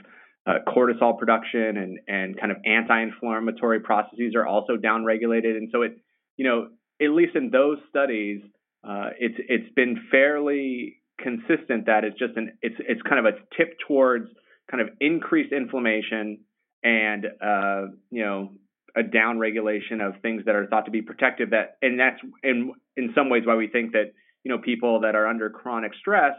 uh, 0.45 0.59
cortisol 0.67 1.17
production 1.17 1.75
and 1.75 1.99
and 2.07 2.39
kind 2.39 2.51
of 2.51 2.57
anti-inflammatory 2.65 3.79
processes 3.79 4.35
are 4.35 4.45
also 4.45 4.77
downregulated, 4.77 5.57
and 5.57 5.69
so 5.71 5.81
it 5.81 5.97
you 6.37 6.45
know 6.45 6.67
at 7.01 7.09
least 7.09 7.35
in 7.35 7.49
those 7.49 7.79
studies, 7.89 8.41
uh, 8.87 9.09
it's 9.19 9.35
it's 9.49 9.73
been 9.73 9.97
fairly 10.11 10.97
consistent 11.19 11.85
that 11.85 12.03
it's 12.03 12.17
just 12.17 12.35
an 12.35 12.57
it's 12.61 12.75
it's 12.79 13.01
kind 13.03 13.25
of 13.25 13.33
a 13.33 13.37
tip 13.57 13.77
towards 13.87 14.27
kind 14.69 14.81
of 14.81 14.89
increased 14.99 15.53
inflammation 15.53 16.39
and 16.83 17.25
uh, 17.41 17.87
you 18.11 18.23
know 18.23 18.51
a 18.97 19.03
down 19.03 19.39
regulation 19.39 20.01
of 20.01 20.13
things 20.21 20.43
that 20.45 20.55
are 20.55 20.67
thought 20.67 20.85
to 20.85 20.91
be 20.91 21.01
protective 21.01 21.51
that 21.51 21.77
and 21.81 21.99
that's 21.99 22.19
in 22.43 22.71
in 22.95 23.11
some 23.15 23.29
ways 23.29 23.43
why 23.45 23.55
we 23.55 23.67
think 23.67 23.91
that 23.93 24.13
you 24.43 24.51
know 24.51 24.57
people 24.57 25.01
that 25.01 25.15
are 25.15 25.27
under 25.27 25.49
chronic 25.49 25.91
stress 25.99 26.33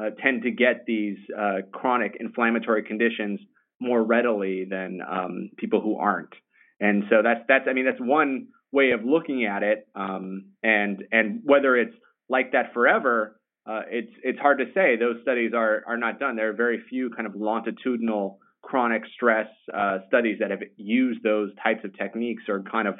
uh, 0.00 0.10
tend 0.22 0.42
to 0.42 0.50
get 0.50 0.84
these 0.86 1.18
uh, 1.38 1.58
chronic 1.72 2.16
inflammatory 2.18 2.82
conditions 2.82 3.40
more 3.80 4.02
readily 4.02 4.66
than 4.68 5.00
um, 5.08 5.50
people 5.56 5.80
who 5.80 5.96
aren't. 5.96 6.32
And 6.80 7.04
so 7.10 7.22
that's 7.22 7.40
that's 7.48 7.64
I 7.68 7.72
mean 7.72 7.84
that's 7.84 8.00
one 8.00 8.48
way 8.72 8.92
of 8.92 9.04
looking 9.04 9.44
at 9.44 9.62
it 9.62 9.88
um, 9.94 10.50
and 10.62 11.04
and 11.12 11.40
whether 11.44 11.76
it's 11.76 11.94
like 12.28 12.52
that 12.52 12.72
forever 12.72 13.39
uh, 13.66 13.82
it's 13.90 14.12
it's 14.22 14.38
hard 14.38 14.58
to 14.58 14.66
say. 14.74 14.96
Those 14.96 15.16
studies 15.22 15.52
are 15.54 15.82
are 15.86 15.96
not 15.96 16.18
done. 16.18 16.36
There 16.36 16.48
are 16.48 16.54
very 16.54 16.82
few 16.88 17.10
kind 17.10 17.26
of 17.26 17.34
longitudinal 17.34 18.38
chronic 18.62 19.02
stress 19.14 19.48
uh, 19.72 19.98
studies 20.08 20.38
that 20.40 20.50
have 20.50 20.60
used 20.76 21.22
those 21.22 21.50
types 21.62 21.84
of 21.84 21.96
techniques 21.96 22.44
or 22.48 22.62
kind 22.62 22.88
of 22.88 22.96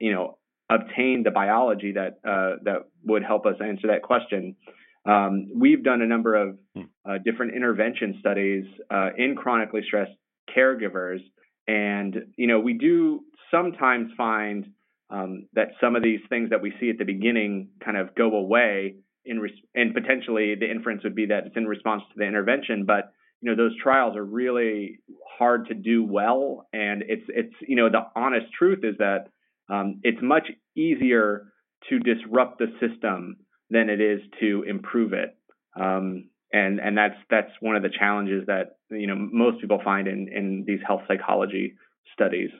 you 0.00 0.12
know 0.12 0.38
obtained 0.68 1.24
the 1.24 1.30
biology 1.30 1.92
that 1.92 2.18
uh, 2.28 2.56
that 2.64 2.88
would 3.04 3.22
help 3.22 3.46
us 3.46 3.54
answer 3.64 3.88
that 3.88 4.02
question. 4.02 4.56
Um, 5.04 5.48
we've 5.54 5.84
done 5.84 6.02
a 6.02 6.06
number 6.06 6.34
of 6.34 6.58
hmm. 6.74 6.82
uh, 7.08 7.18
different 7.24 7.54
intervention 7.54 8.16
studies 8.18 8.64
uh, 8.90 9.10
in 9.16 9.36
chronically 9.36 9.82
stressed 9.86 10.12
caregivers, 10.56 11.20
and 11.68 12.16
you 12.36 12.48
know 12.48 12.58
we 12.58 12.74
do 12.74 13.20
sometimes 13.52 14.10
find 14.16 14.66
um, 15.10 15.46
that 15.52 15.68
some 15.80 15.94
of 15.94 16.02
these 16.02 16.20
things 16.28 16.50
that 16.50 16.60
we 16.60 16.72
see 16.80 16.90
at 16.90 16.98
the 16.98 17.04
beginning 17.04 17.68
kind 17.84 17.96
of 17.96 18.14
go 18.16 18.34
away 18.34 18.96
in 19.26 19.46
and 19.74 19.94
potentially 19.94 20.54
the 20.54 20.70
inference 20.70 21.02
would 21.04 21.14
be 21.14 21.26
that 21.26 21.46
it's 21.46 21.56
in 21.56 21.66
response 21.66 22.02
to 22.12 22.18
the 22.18 22.24
intervention 22.24 22.84
but 22.86 23.12
you 23.40 23.50
know 23.50 23.56
those 23.56 23.76
trials 23.82 24.16
are 24.16 24.24
really 24.24 24.98
hard 25.38 25.66
to 25.68 25.74
do 25.74 26.04
well 26.04 26.66
and 26.72 27.02
it's 27.06 27.24
it's 27.28 27.54
you 27.66 27.76
know 27.76 27.88
the 27.90 28.02
honest 28.14 28.46
truth 28.58 28.80
is 28.82 28.96
that 28.98 29.26
um, 29.68 30.00
it's 30.02 30.22
much 30.22 30.48
easier 30.76 31.52
to 31.88 31.98
disrupt 31.98 32.58
the 32.58 32.66
system 32.80 33.36
than 33.70 33.90
it 33.90 34.00
is 34.00 34.20
to 34.40 34.64
improve 34.68 35.12
it. 35.12 35.36
Um, 35.78 36.30
and 36.52 36.78
and 36.78 36.96
that's 36.96 37.16
that's 37.28 37.50
one 37.60 37.76
of 37.76 37.82
the 37.82 37.90
challenges 37.90 38.46
that 38.46 38.78
you 38.90 39.06
know 39.06 39.16
most 39.16 39.60
people 39.60 39.80
find 39.82 40.06
in 40.06 40.28
in 40.32 40.64
these 40.66 40.78
health 40.86 41.02
psychology 41.08 41.74
studies. 42.12 42.50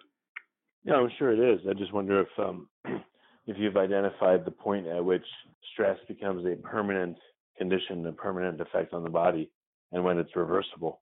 Yeah, 0.84 0.94
I'm 0.94 1.10
sure 1.18 1.32
it 1.32 1.54
is. 1.54 1.66
I 1.68 1.72
just 1.72 1.92
wonder 1.92 2.20
if 2.20 2.28
um, 2.38 2.68
if 3.46 3.56
you've 3.58 3.76
identified 3.76 4.44
the 4.44 4.50
point 4.50 4.86
at 4.86 5.04
which 5.04 5.24
stress 5.72 5.98
becomes 6.08 6.44
a 6.46 6.56
permanent 6.56 7.16
condition, 7.56 8.06
a 8.06 8.12
permanent 8.12 8.60
effect 8.60 8.92
on 8.92 9.02
the 9.02 9.10
body, 9.10 9.50
and 9.92 10.04
when 10.04 10.18
it's 10.18 10.34
reversible, 10.34 11.00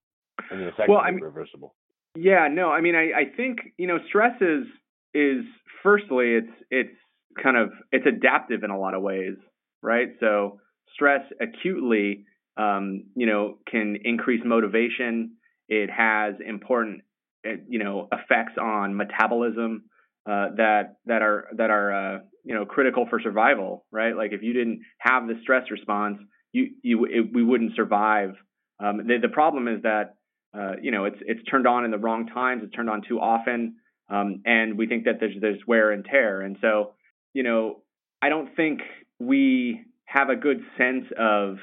and 0.50 0.60
the 0.60 0.68
effect 0.68 0.88
well, 0.88 0.98
is 0.98 1.04
I 1.06 1.10
mean, 1.10 1.20
reversible. 1.20 1.74
Yeah, 2.14 2.48
no, 2.50 2.70
I 2.70 2.80
mean, 2.80 2.94
I, 2.94 3.10
I 3.20 3.24
think 3.36 3.58
you 3.76 3.86
know, 3.86 3.98
stress 4.08 4.40
is 4.40 4.66
is 5.14 5.44
firstly, 5.82 6.34
it's 6.34 6.52
it's 6.70 6.96
kind 7.42 7.56
of 7.56 7.70
it's 7.92 8.06
adaptive 8.06 8.62
in 8.62 8.70
a 8.70 8.78
lot 8.78 8.94
of 8.94 9.02
ways, 9.02 9.36
right? 9.82 10.08
So 10.20 10.60
stress 10.94 11.22
acutely, 11.40 12.24
um, 12.56 13.04
you 13.16 13.26
know, 13.26 13.58
can 13.70 13.96
increase 14.04 14.42
motivation. 14.44 15.36
It 15.68 15.90
has 15.90 16.34
important, 16.46 17.02
eh, 17.44 17.56
you 17.68 17.78
know, 17.78 18.08
effects 18.12 18.58
on 18.60 18.96
metabolism 18.96 19.84
uh, 20.26 20.48
that 20.56 20.96
that 21.06 21.22
are 21.22 21.48
that 21.56 21.70
are 21.70 21.92
uh, 21.92 22.18
you 22.44 22.54
know 22.54 22.64
critical 22.64 23.06
for 23.08 23.20
survival, 23.20 23.84
right? 23.90 24.16
Like 24.16 24.32
if 24.32 24.42
you 24.42 24.52
didn't 24.52 24.82
have 24.98 25.26
the 25.26 25.34
stress 25.42 25.70
response, 25.70 26.18
you 26.52 26.70
you 26.82 27.04
it, 27.06 27.32
we 27.32 27.42
wouldn't 27.42 27.74
survive. 27.74 28.34
Um, 28.78 29.06
the 29.06 29.18
the 29.20 29.28
problem 29.28 29.68
is 29.68 29.82
that 29.82 30.16
uh, 30.56 30.72
you 30.80 30.90
know 30.90 31.04
it's 31.04 31.18
it's 31.20 31.42
turned 31.50 31.66
on 31.66 31.84
in 31.84 31.90
the 31.90 31.98
wrong 31.98 32.26
times. 32.26 32.62
It's 32.64 32.74
turned 32.74 32.90
on 32.90 33.02
too 33.08 33.18
often, 33.18 33.76
um, 34.08 34.42
and 34.44 34.78
we 34.78 34.86
think 34.86 35.04
that 35.04 35.20
there's 35.20 35.34
there's 35.40 35.60
wear 35.66 35.90
and 35.90 36.04
tear. 36.04 36.42
And 36.42 36.56
so 36.60 36.92
you 37.32 37.42
know 37.42 37.82
I 38.22 38.28
don't 38.28 38.54
think 38.54 38.80
we 39.18 39.82
have 40.04 40.28
a 40.28 40.36
good 40.36 40.60
sense 40.78 41.06
of 41.18 41.56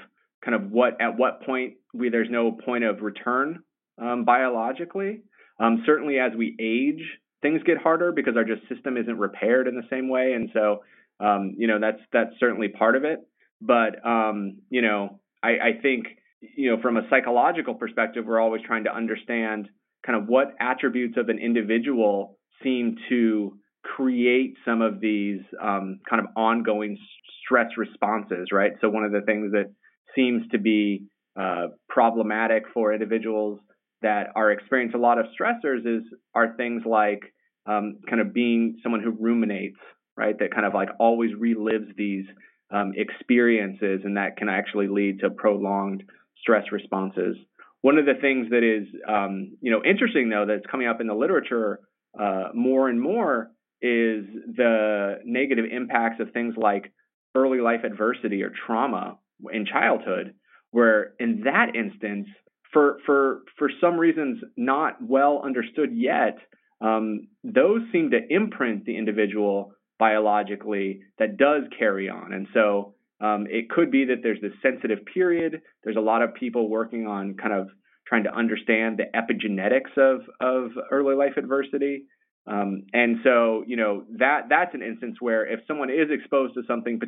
kind 0.43 0.55
of 0.55 0.71
what 0.71 0.99
at 0.99 1.17
what 1.17 1.43
point 1.43 1.75
we 1.93 2.09
there's 2.09 2.29
no 2.29 2.51
point 2.51 2.83
of 2.83 3.01
return 3.01 3.63
um, 4.01 4.25
biologically. 4.25 5.21
Um, 5.59 5.83
certainly, 5.85 6.17
as 6.17 6.31
we 6.35 6.55
age, 6.59 7.05
things 7.41 7.61
get 7.63 7.77
harder 7.77 8.11
because 8.11 8.35
our 8.35 8.43
just 8.43 8.67
system 8.69 8.97
isn't 8.97 9.17
repaired 9.17 9.67
in 9.67 9.75
the 9.75 9.87
same 9.89 10.09
way, 10.09 10.33
and 10.33 10.49
so 10.53 10.83
um, 11.19 11.55
you 11.57 11.67
know 11.67 11.79
that's 11.79 12.01
that's 12.11 12.31
certainly 12.39 12.69
part 12.69 12.95
of 12.95 13.03
it. 13.03 13.19
But 13.61 14.05
um, 14.05 14.59
you 14.69 14.81
know, 14.81 15.19
I, 15.43 15.49
I 15.49 15.71
think 15.81 16.07
you 16.41 16.71
know 16.71 16.81
from 16.81 16.97
a 16.97 17.07
psychological 17.09 17.75
perspective, 17.75 18.25
we're 18.25 18.39
always 18.39 18.61
trying 18.65 18.85
to 18.85 18.95
understand 18.95 19.69
kind 20.05 20.21
of 20.21 20.27
what 20.27 20.53
attributes 20.59 21.17
of 21.17 21.29
an 21.29 21.39
individual 21.39 22.37
seem 22.63 22.97
to 23.09 23.57
create 23.83 24.55
some 24.65 24.81
of 24.81 24.99
these 24.99 25.41
um, 25.61 25.99
kind 26.09 26.21
of 26.21 26.27
ongoing 26.35 26.97
stress 27.43 27.67
responses, 27.77 28.49
right? 28.51 28.73
So 28.81 28.89
one 28.89 29.03
of 29.03 29.11
the 29.11 29.21
things 29.21 29.51
that 29.51 29.71
seems 30.15 30.43
to 30.51 30.59
be 30.59 31.05
uh, 31.39 31.67
problematic 31.87 32.63
for 32.73 32.93
individuals 32.93 33.59
that 34.01 34.27
are 34.35 34.51
experiencing 34.51 34.99
a 34.99 35.03
lot 35.03 35.19
of 35.19 35.25
stressors 35.39 35.85
is 35.85 36.03
are 36.33 36.55
things 36.55 36.83
like 36.85 37.33
um, 37.65 37.99
kind 38.09 38.21
of 38.21 38.33
being 38.33 38.79
someone 38.81 39.01
who 39.01 39.11
ruminates, 39.11 39.77
right? 40.17 40.37
That 40.37 40.53
kind 40.53 40.65
of 40.65 40.73
like 40.73 40.89
always 40.99 41.31
relives 41.31 41.95
these 41.95 42.25
um, 42.71 42.93
experiences, 42.95 44.01
and 44.03 44.17
that 44.17 44.37
can 44.37 44.49
actually 44.49 44.87
lead 44.87 45.19
to 45.19 45.29
prolonged 45.29 46.03
stress 46.39 46.65
responses. 46.71 47.37
One 47.81 47.97
of 47.97 48.05
the 48.05 48.13
things 48.19 48.49
that 48.51 48.63
is, 48.63 48.87
um, 49.07 49.57
you 49.61 49.71
know, 49.71 49.81
interesting 49.83 50.29
though 50.29 50.45
that's 50.47 50.65
coming 50.69 50.87
up 50.87 51.01
in 51.01 51.07
the 51.07 51.15
literature 51.15 51.79
uh, 52.19 52.49
more 52.53 52.89
and 52.89 53.01
more 53.01 53.51
is 53.81 54.25
the 54.55 55.19
negative 55.25 55.65
impacts 55.71 56.19
of 56.19 56.31
things 56.31 56.53
like 56.57 56.91
early 57.35 57.59
life 57.59 57.83
adversity 57.83 58.43
or 58.43 58.51
trauma 58.65 59.17
in 59.51 59.65
childhood, 59.65 60.35
where 60.71 61.13
in 61.19 61.41
that 61.45 61.75
instance, 61.75 62.27
for 62.71 62.97
for 63.05 63.41
for 63.57 63.69
some 63.79 63.97
reasons 63.97 64.41
not 64.57 64.97
well 65.01 65.41
understood 65.43 65.91
yet, 65.93 66.37
um, 66.81 67.27
those 67.43 67.81
seem 67.91 68.11
to 68.11 68.19
imprint 68.29 68.85
the 68.85 68.97
individual 68.97 69.73
biologically 69.99 71.01
that 71.19 71.37
does 71.37 71.63
carry 71.77 72.09
on. 72.09 72.33
And 72.33 72.47
so 72.53 72.95
um, 73.21 73.45
it 73.49 73.69
could 73.69 73.91
be 73.91 74.05
that 74.05 74.23
there's 74.23 74.41
this 74.41 74.53
sensitive 74.61 74.99
period. 75.13 75.61
There's 75.83 75.95
a 75.95 76.01
lot 76.01 76.23
of 76.23 76.33
people 76.33 76.69
working 76.69 77.05
on 77.05 77.35
kind 77.35 77.53
of 77.53 77.67
trying 78.07 78.23
to 78.23 78.35
understand 78.35 78.99
the 78.99 79.05
epigenetics 79.15 79.95
of 79.97 80.21
of 80.39 80.71
early 80.91 81.15
life 81.15 81.37
adversity. 81.37 82.05
Um, 82.47 82.85
and 82.91 83.17
so, 83.23 83.63
you 83.67 83.77
know, 83.77 84.03
that 84.17 84.49
that's 84.49 84.73
an 84.73 84.81
instance 84.81 85.17
where 85.19 85.45
if 85.45 85.59
someone 85.67 85.91
is 85.91 86.09
exposed 86.09 86.55
to 86.55 86.63
something, 86.67 86.99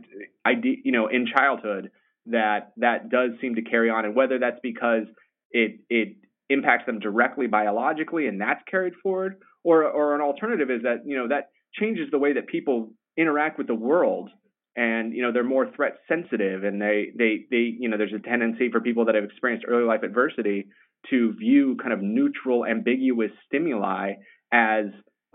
you 0.63 0.91
know, 0.91 1.07
in 1.07 1.25
childhood, 1.25 1.89
that 2.27 2.73
that 2.77 3.09
does 3.09 3.31
seem 3.41 3.55
to 3.55 3.63
carry 3.63 3.89
on, 3.89 4.05
and 4.05 4.15
whether 4.15 4.37
that's 4.37 4.59
because 4.61 5.05
it 5.53 5.79
it 5.89 6.17
impacts 6.49 6.85
them 6.85 6.99
directly 6.99 7.47
biologically 7.47 8.27
and 8.27 8.41
that's 8.41 8.61
carried 8.69 8.93
forward, 9.01 9.37
or 9.63 9.83
or 9.85 10.15
an 10.15 10.21
alternative 10.21 10.69
is 10.69 10.81
that 10.83 11.03
you 11.05 11.15
know 11.17 11.27
that 11.29 11.49
changes 11.73 12.09
the 12.11 12.19
way 12.19 12.33
that 12.33 12.47
people 12.47 12.91
interact 13.17 13.57
with 13.57 13.67
the 13.67 13.75
world 13.75 14.29
and 14.75 15.13
you 15.13 15.21
know 15.21 15.31
they're 15.31 15.43
more 15.43 15.71
threat 15.75 15.97
sensitive 16.07 16.63
and 16.63 16.81
they 16.81 17.11
they 17.17 17.45
they 17.49 17.73
you 17.79 17.87
know 17.87 17.97
there's 17.97 18.13
a 18.13 18.27
tendency 18.27 18.69
for 18.71 18.81
people 18.81 19.05
that 19.05 19.15
have 19.15 19.23
experienced 19.23 19.65
early 19.67 19.85
life 19.85 20.03
adversity 20.03 20.65
to 21.09 21.33
view 21.33 21.77
kind 21.81 21.93
of 21.93 22.01
neutral 22.01 22.65
ambiguous 22.65 23.31
stimuli 23.45 24.13
as 24.51 24.85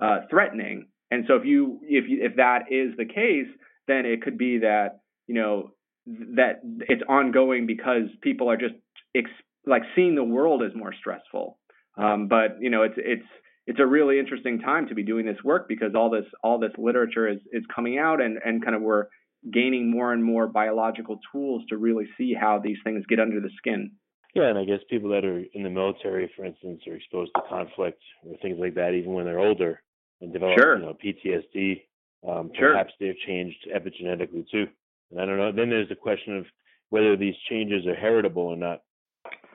uh, 0.01 0.21
threatening. 0.31 0.87
And 1.11 1.25
so 1.27 1.37
if 1.37 1.45
you 1.45 1.81
if 1.83 2.09
you, 2.09 2.25
if 2.25 2.37
that 2.37 2.71
is 2.71 2.97
the 2.97 3.05
case 3.05 3.49
then 3.87 4.05
it 4.05 4.23
could 4.23 4.39
be 4.39 4.59
that 4.59 5.01
you 5.27 5.35
know 5.35 5.71
that 6.07 6.61
it's 6.89 7.03
ongoing 7.09 7.67
because 7.67 8.09
people 8.23 8.51
are 8.51 8.57
just 8.57 8.75
ex- 9.15 9.31
like 9.69 9.83
seeing 9.95 10.15
the 10.15 10.25
world 10.25 10.63
is 10.63 10.73
more 10.75 10.95
stressful 10.99 11.59
um, 11.97 12.29
but 12.29 12.57
you 12.61 12.71
know 12.71 12.83
it's 12.83 12.95
it's 12.97 13.27
it's 13.67 13.81
a 13.81 13.87
really 13.87 14.19
interesting 14.19 14.61
time 14.61 14.89
to 14.89 14.95
be 14.95 15.03
doing 15.03 15.27
this 15.27 15.37
work 15.45 15.69
because 15.69 15.95
all 15.95 16.09
this 16.09 16.25
all 16.43 16.59
this 16.59 16.73
literature 16.79 17.29
is 17.29 17.39
is 17.53 17.65
coming 17.75 17.99
out 17.99 18.23
and 18.23 18.39
and 18.45 18.65
kind 18.65 18.75
of 18.75 18.83
we're 18.83 19.07
gaining 19.53 19.91
more 19.91 20.13
and 20.13 20.25
more 20.25 20.47
biological 20.47 21.21
tools 21.31 21.63
to 21.69 21.77
really 21.77 22.09
see 22.17 22.35
how 22.35 22.59
these 22.59 22.79
things 22.83 23.05
get 23.09 23.21
under 23.21 23.41
the 23.41 23.51
skin. 23.59 23.93
Yeah, 24.35 24.49
and 24.49 24.59
I 24.59 24.65
guess 24.65 24.81
people 24.91 25.11
that 25.11 25.25
are 25.25 25.45
in 25.53 25.63
the 25.63 25.71
military, 25.71 26.31
for 26.37 26.45
instance, 26.45 26.83
are 26.87 26.95
exposed 26.95 27.31
to 27.37 27.43
conflict 27.49 28.01
or 28.25 28.37
things 28.39 28.59
like 28.59 28.75
that, 28.75 28.95
even 28.95 29.13
when 29.13 29.25
they're 29.25 29.39
older, 29.39 29.83
and 30.21 30.33
develop 30.33 30.59
sure. 30.59 30.79
you 30.79 30.85
know 30.85 30.97
PTSD. 31.05 31.83
Um, 32.29 32.51
sure. 32.59 32.73
Perhaps 32.73 32.95
they've 32.99 33.15
changed 33.27 33.69
epigenetically 33.75 34.49
too. 34.51 34.67
And 35.11 35.21
I 35.21 35.27
don't 35.27 35.39
know. 35.39 35.53
Then 35.53 35.71
there's 35.71 35.89
the 35.89 35.95
question 35.95 36.37
of 36.37 36.47
whether 36.91 37.17
these 37.17 37.35
changes 37.51 37.87
are 37.87 37.95
heritable 37.95 38.43
or 38.43 38.57
not. 38.57 38.81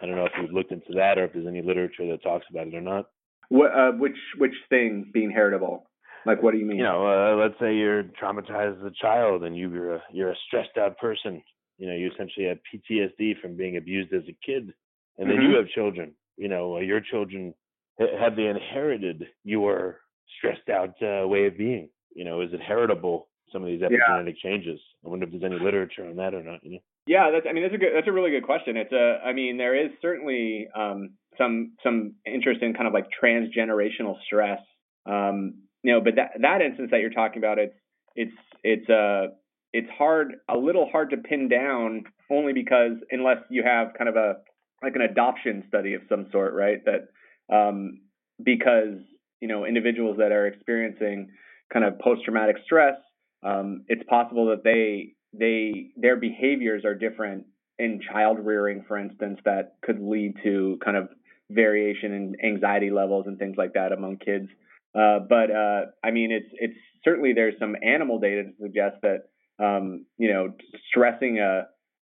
I 0.01 0.05
don't 0.05 0.15
know 0.15 0.25
if 0.25 0.31
you've 0.41 0.51
looked 0.51 0.71
into 0.71 0.93
that 0.95 1.17
or 1.17 1.25
if 1.25 1.33
there's 1.33 1.47
any 1.47 1.61
literature 1.61 2.07
that 2.11 2.23
talks 2.23 2.45
about 2.49 2.67
it 2.67 2.75
or 2.75 2.81
not. 2.81 3.05
What, 3.49 3.71
uh, 3.71 3.91
which 3.91 4.17
which 4.37 4.55
thing 4.69 5.11
being 5.13 5.31
heritable? 5.31 5.89
Like, 6.25 6.41
what 6.41 6.51
do 6.51 6.57
you 6.57 6.65
mean? 6.65 6.77
You 6.77 6.83
know, 6.83 7.05
uh, 7.05 7.35
let's 7.35 7.59
say 7.59 7.75
you're 7.75 8.03
traumatized 8.03 8.79
as 8.79 8.85
a 8.85 9.01
child 9.01 9.43
and 9.43 9.57
you're 9.57 9.95
a, 9.95 10.03
you're 10.11 10.31
a 10.31 10.35
stressed 10.47 10.77
out 10.77 10.97
person. 10.97 11.43
You 11.77 11.87
know, 11.87 11.95
you 11.95 12.09
essentially 12.13 12.47
have 12.47 12.59
PTSD 12.73 13.41
from 13.41 13.57
being 13.57 13.77
abused 13.77 14.13
as 14.13 14.23
a 14.23 14.37
kid, 14.45 14.73
and 15.17 15.29
then 15.29 15.37
mm-hmm. 15.37 15.51
you 15.51 15.57
have 15.57 15.67
children. 15.67 16.13
You 16.37 16.47
know, 16.47 16.79
your 16.79 17.01
children 17.01 17.53
have 17.99 18.35
they 18.35 18.47
inherited 18.47 19.25
your 19.43 19.99
stressed 20.37 20.69
out 20.69 20.95
uh, 21.01 21.27
way 21.27 21.45
of 21.45 21.57
being? 21.57 21.89
You 22.15 22.25
know, 22.25 22.41
is 22.41 22.53
it 22.53 22.61
heritable? 22.61 23.27
Some 23.51 23.61
of 23.61 23.67
these 23.67 23.81
epigenetic 23.81 24.35
yeah. 24.43 24.49
changes. 24.49 24.79
I 25.05 25.09
wonder 25.09 25.25
if 25.25 25.31
there's 25.31 25.43
any 25.43 25.63
literature 25.63 26.07
on 26.07 26.15
that 26.15 26.33
or 26.33 26.41
not. 26.41 26.63
You 26.63 26.71
know? 26.71 26.79
Yeah, 27.05 27.31
that's. 27.31 27.45
I 27.49 27.53
mean, 27.53 27.63
that's 27.63 27.75
a 27.75 27.77
good. 27.77 27.91
That's 27.93 28.07
a 28.07 28.11
really 28.11 28.31
good 28.31 28.43
question. 28.43 28.77
It's 28.77 28.93
a. 28.93 29.19
I 29.25 29.33
mean, 29.33 29.57
there 29.57 29.75
is 29.75 29.91
certainly 30.01 30.67
um, 30.75 31.11
some 31.37 31.73
some 31.83 32.15
interest 32.25 32.61
in 32.61 32.73
kind 32.73 32.87
of 32.87 32.93
like 32.93 33.07
transgenerational 33.21 34.15
stress. 34.25 34.59
Um, 35.05 35.55
you 35.83 35.93
know, 35.93 36.01
but 36.01 36.15
that 36.15 36.31
that 36.41 36.61
instance 36.61 36.89
that 36.91 37.01
you're 37.01 37.09
talking 37.09 37.39
about, 37.39 37.59
it's 37.59 37.75
it's 38.15 38.31
it's 38.63 38.89
uh 38.89 39.33
it's 39.73 39.89
hard 39.97 40.35
a 40.49 40.57
little 40.57 40.87
hard 40.89 41.09
to 41.09 41.17
pin 41.17 41.49
down 41.49 42.03
only 42.31 42.53
because 42.53 42.93
unless 43.11 43.39
you 43.49 43.63
have 43.63 43.89
kind 43.97 44.07
of 44.09 44.15
a 44.15 44.35
like 44.81 44.95
an 44.95 45.01
adoption 45.01 45.63
study 45.67 45.93
of 45.95 46.01
some 46.09 46.27
sort, 46.31 46.53
right? 46.53 46.79
That 46.85 47.09
um, 47.53 47.99
because 48.41 48.97
you 49.41 49.47
know 49.49 49.65
individuals 49.65 50.17
that 50.19 50.31
are 50.31 50.47
experiencing 50.47 51.31
kind 51.71 51.83
of 51.83 51.99
post 51.99 52.23
traumatic 52.23 52.57
stress, 52.63 52.95
um, 53.43 53.83
it's 53.87 54.03
possible 54.09 54.47
that 54.47 54.63
they 54.63 55.15
they 55.33 55.91
their 55.95 56.15
behaviors 56.15 56.85
are 56.85 56.95
different 56.95 57.45
in 57.79 57.99
child 58.11 58.37
rearing, 58.39 58.83
for 58.87 58.97
instance, 58.97 59.39
that 59.45 59.75
could 59.81 59.99
lead 59.99 60.35
to 60.43 60.77
kind 60.83 60.97
of 60.97 61.09
variation 61.49 62.13
in 62.13 62.35
anxiety 62.43 62.91
levels 62.91 63.25
and 63.27 63.37
things 63.37 63.55
like 63.57 63.73
that 63.73 63.91
among 63.91 64.17
kids. 64.17 64.47
Uh, 64.95 65.19
but 65.27 65.49
uh, 65.51 65.85
I 66.03 66.11
mean, 66.11 66.31
it's 66.31 66.49
it's 66.53 66.77
certainly 67.03 67.33
there's 67.33 67.55
some 67.59 67.75
animal 67.83 68.19
data 68.19 68.43
to 68.43 68.51
suggest 68.61 68.97
that 69.01 69.29
um, 69.63 70.05
you 70.17 70.31
know 70.31 70.53
stressing 70.89 71.39
a, 71.39 71.63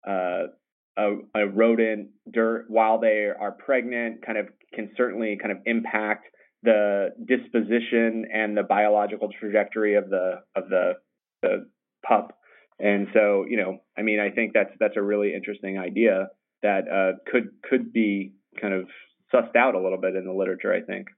a 0.09 0.45
a, 1.35 1.47
rodent 1.47 2.09
dirt 2.31 2.67
while 2.69 2.99
they 2.99 3.29
are 3.39 3.53
pregnant 3.53 4.25
kind 4.25 4.39
of 4.39 4.49
can 4.73 4.91
certainly 4.97 5.37
kind 5.41 5.53
of 5.53 5.59
impact 5.67 6.27
the 6.63 7.11
disposition 7.27 8.27
and 8.33 8.57
the 8.57 8.63
biological 8.63 9.29
trajectory 9.39 9.95
of 9.95 10.09
the 10.09 10.41
of 10.55 10.69
the 10.69 10.95
the 11.43 11.69
pup. 12.07 12.39
And 12.79 13.09
so, 13.15 13.47
you 13.49 13.57
know, 13.57 13.79
I 13.97 14.03
mean, 14.03 14.21
I 14.21 14.31
think 14.31 14.53
that's 14.53 14.71
that's 14.79 14.97
a 14.97 15.03
really 15.03 15.35
interesting 15.35 15.79
idea 15.79 16.29
that 16.63 16.89
uh, 16.89 17.19
could 17.31 17.51
could 17.69 17.93
be 17.93 18.33
kind 18.61 18.75
of 18.75 18.87
sussed 19.33 19.57
out 19.57 19.75
a 19.75 19.81
little 19.81 20.01
bit 20.01 20.15
in 20.15 20.25
the 20.25 20.33
literature. 20.33 20.73
I 20.73 20.83
think. 20.83 21.09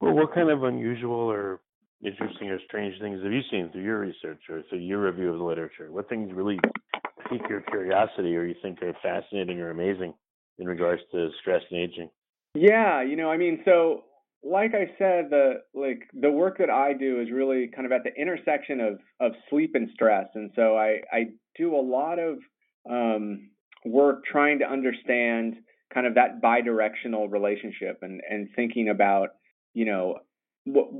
Well, 0.00 0.14
what 0.14 0.34
kind 0.34 0.50
of 0.50 0.62
unusual 0.62 1.30
or 1.30 1.60
interesting 2.04 2.50
or 2.50 2.58
strange 2.66 2.94
things 3.00 3.22
have 3.22 3.32
you 3.32 3.40
seen 3.50 3.70
through 3.72 3.82
your 3.82 4.00
research 4.00 4.42
or 4.48 4.62
through 4.68 4.80
your 4.80 5.04
review 5.04 5.32
of 5.32 5.38
the 5.38 5.44
literature? 5.44 5.90
What 5.90 6.08
things 6.08 6.30
really 6.32 6.58
pique 7.30 7.48
your 7.48 7.62
curiosity 7.62 8.36
or 8.36 8.44
you 8.44 8.54
think 8.62 8.82
are 8.82 8.94
fascinating 9.02 9.60
or 9.60 9.70
amazing 9.70 10.14
in 10.58 10.66
regards 10.66 11.02
to 11.12 11.30
stress 11.40 11.62
and 11.70 11.80
aging? 11.80 12.10
Yeah, 12.54 13.02
you 13.02 13.16
know, 13.16 13.30
I 13.30 13.36
mean, 13.36 13.62
so 13.64 14.04
like 14.46 14.74
I 14.74 14.86
said, 14.98 15.30
the 15.30 15.62
like 15.74 16.08
the 16.12 16.30
work 16.30 16.58
that 16.58 16.70
I 16.70 16.92
do 16.92 17.20
is 17.20 17.28
really 17.32 17.68
kind 17.74 17.86
of 17.86 17.92
at 17.92 18.04
the 18.04 18.14
intersection 18.14 18.80
of 18.80 18.98
of 19.20 19.32
sleep 19.50 19.72
and 19.74 19.88
stress, 19.92 20.26
and 20.34 20.50
so 20.54 20.76
I 20.76 21.00
I 21.12 21.24
do 21.56 21.74
a 21.74 21.80
lot 21.82 22.18
of 22.18 22.38
um, 22.88 23.50
work 23.84 24.24
trying 24.24 24.60
to 24.60 24.64
understand 24.66 25.56
kind 25.92 26.06
of 26.06 26.14
that 26.14 26.40
bidirectional 26.42 27.30
relationship 27.30 27.98
and 28.02 28.20
and 28.28 28.48
thinking 28.54 28.88
about 28.88 29.30
you 29.74 29.84
know 29.84 30.18
what 30.64 30.90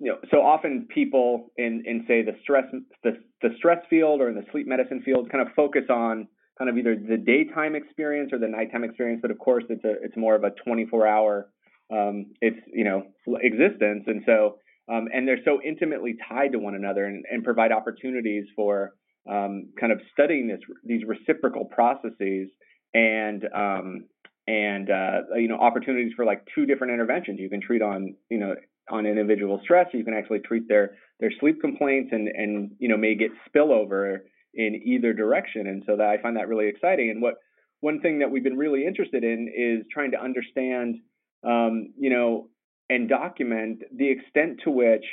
you 0.00 0.10
know 0.10 0.18
so 0.30 0.38
often 0.38 0.88
people 0.92 1.52
in 1.56 1.84
in 1.86 2.04
say 2.08 2.22
the 2.22 2.36
stress 2.42 2.64
the 3.04 3.12
the 3.42 3.50
stress 3.56 3.78
field 3.88 4.20
or 4.20 4.28
in 4.28 4.34
the 4.34 4.44
sleep 4.50 4.66
medicine 4.66 5.02
field 5.04 5.30
kind 5.30 5.46
of 5.46 5.54
focus 5.54 5.84
on 5.88 6.26
kind 6.58 6.68
of 6.68 6.76
either 6.76 6.96
the 6.96 7.16
daytime 7.16 7.76
experience 7.76 8.32
or 8.32 8.38
the 8.38 8.48
nighttime 8.48 8.82
experience. 8.82 9.20
But 9.22 9.30
of 9.30 9.38
course 9.38 9.64
it's 9.70 9.84
a 9.84 9.94
it's 10.02 10.16
more 10.16 10.34
of 10.34 10.42
a 10.42 10.50
24 10.64 11.06
hour 11.06 11.48
um, 11.90 12.26
its 12.40 12.58
you 12.72 12.84
know 12.84 13.04
existence, 13.40 14.04
and 14.06 14.22
so 14.26 14.58
um, 14.90 15.08
and 15.12 15.28
they're 15.28 15.42
so 15.44 15.60
intimately 15.64 16.16
tied 16.28 16.52
to 16.52 16.58
one 16.58 16.74
another 16.74 17.04
and, 17.04 17.24
and 17.30 17.44
provide 17.44 17.72
opportunities 17.72 18.46
for 18.56 18.94
um, 19.30 19.70
kind 19.78 19.92
of 19.92 20.00
studying 20.12 20.48
this 20.48 20.60
these 20.84 21.02
reciprocal 21.06 21.66
processes 21.66 22.48
and 22.94 23.44
um, 23.54 24.04
and 24.46 24.90
uh, 24.90 25.20
you 25.36 25.48
know 25.48 25.58
opportunities 25.58 26.12
for 26.16 26.24
like 26.24 26.42
two 26.54 26.66
different 26.66 26.92
interventions. 26.92 27.38
You 27.38 27.50
can 27.50 27.60
treat 27.60 27.82
on 27.82 28.14
you 28.30 28.38
know 28.38 28.54
on 28.90 29.06
individual 29.06 29.60
stress. 29.62 29.88
You 29.92 30.04
can 30.04 30.14
actually 30.14 30.40
treat 30.40 30.68
their 30.68 30.96
their 31.20 31.30
sleep 31.38 31.60
complaints 31.60 32.10
and 32.12 32.28
and 32.28 32.70
you 32.78 32.88
know 32.88 32.96
may 32.96 33.14
get 33.14 33.30
spillover 33.48 34.20
in 34.54 34.80
either 34.84 35.12
direction. 35.12 35.66
And 35.66 35.82
so 35.86 35.96
that 35.96 36.06
I 36.08 36.20
find 36.22 36.36
that 36.36 36.48
really 36.48 36.68
exciting. 36.68 37.10
And 37.10 37.20
what 37.20 37.34
one 37.80 38.00
thing 38.00 38.20
that 38.20 38.30
we've 38.30 38.42
been 38.42 38.56
really 38.56 38.86
interested 38.86 39.22
in 39.22 39.52
is 39.54 39.86
trying 39.92 40.12
to 40.12 40.20
understand 40.20 40.96
um, 41.44 41.92
you 41.98 42.10
know, 42.10 42.48
and 42.90 43.08
document 43.08 43.82
the 43.94 44.10
extent 44.10 44.60
to 44.64 44.70
which, 44.70 45.04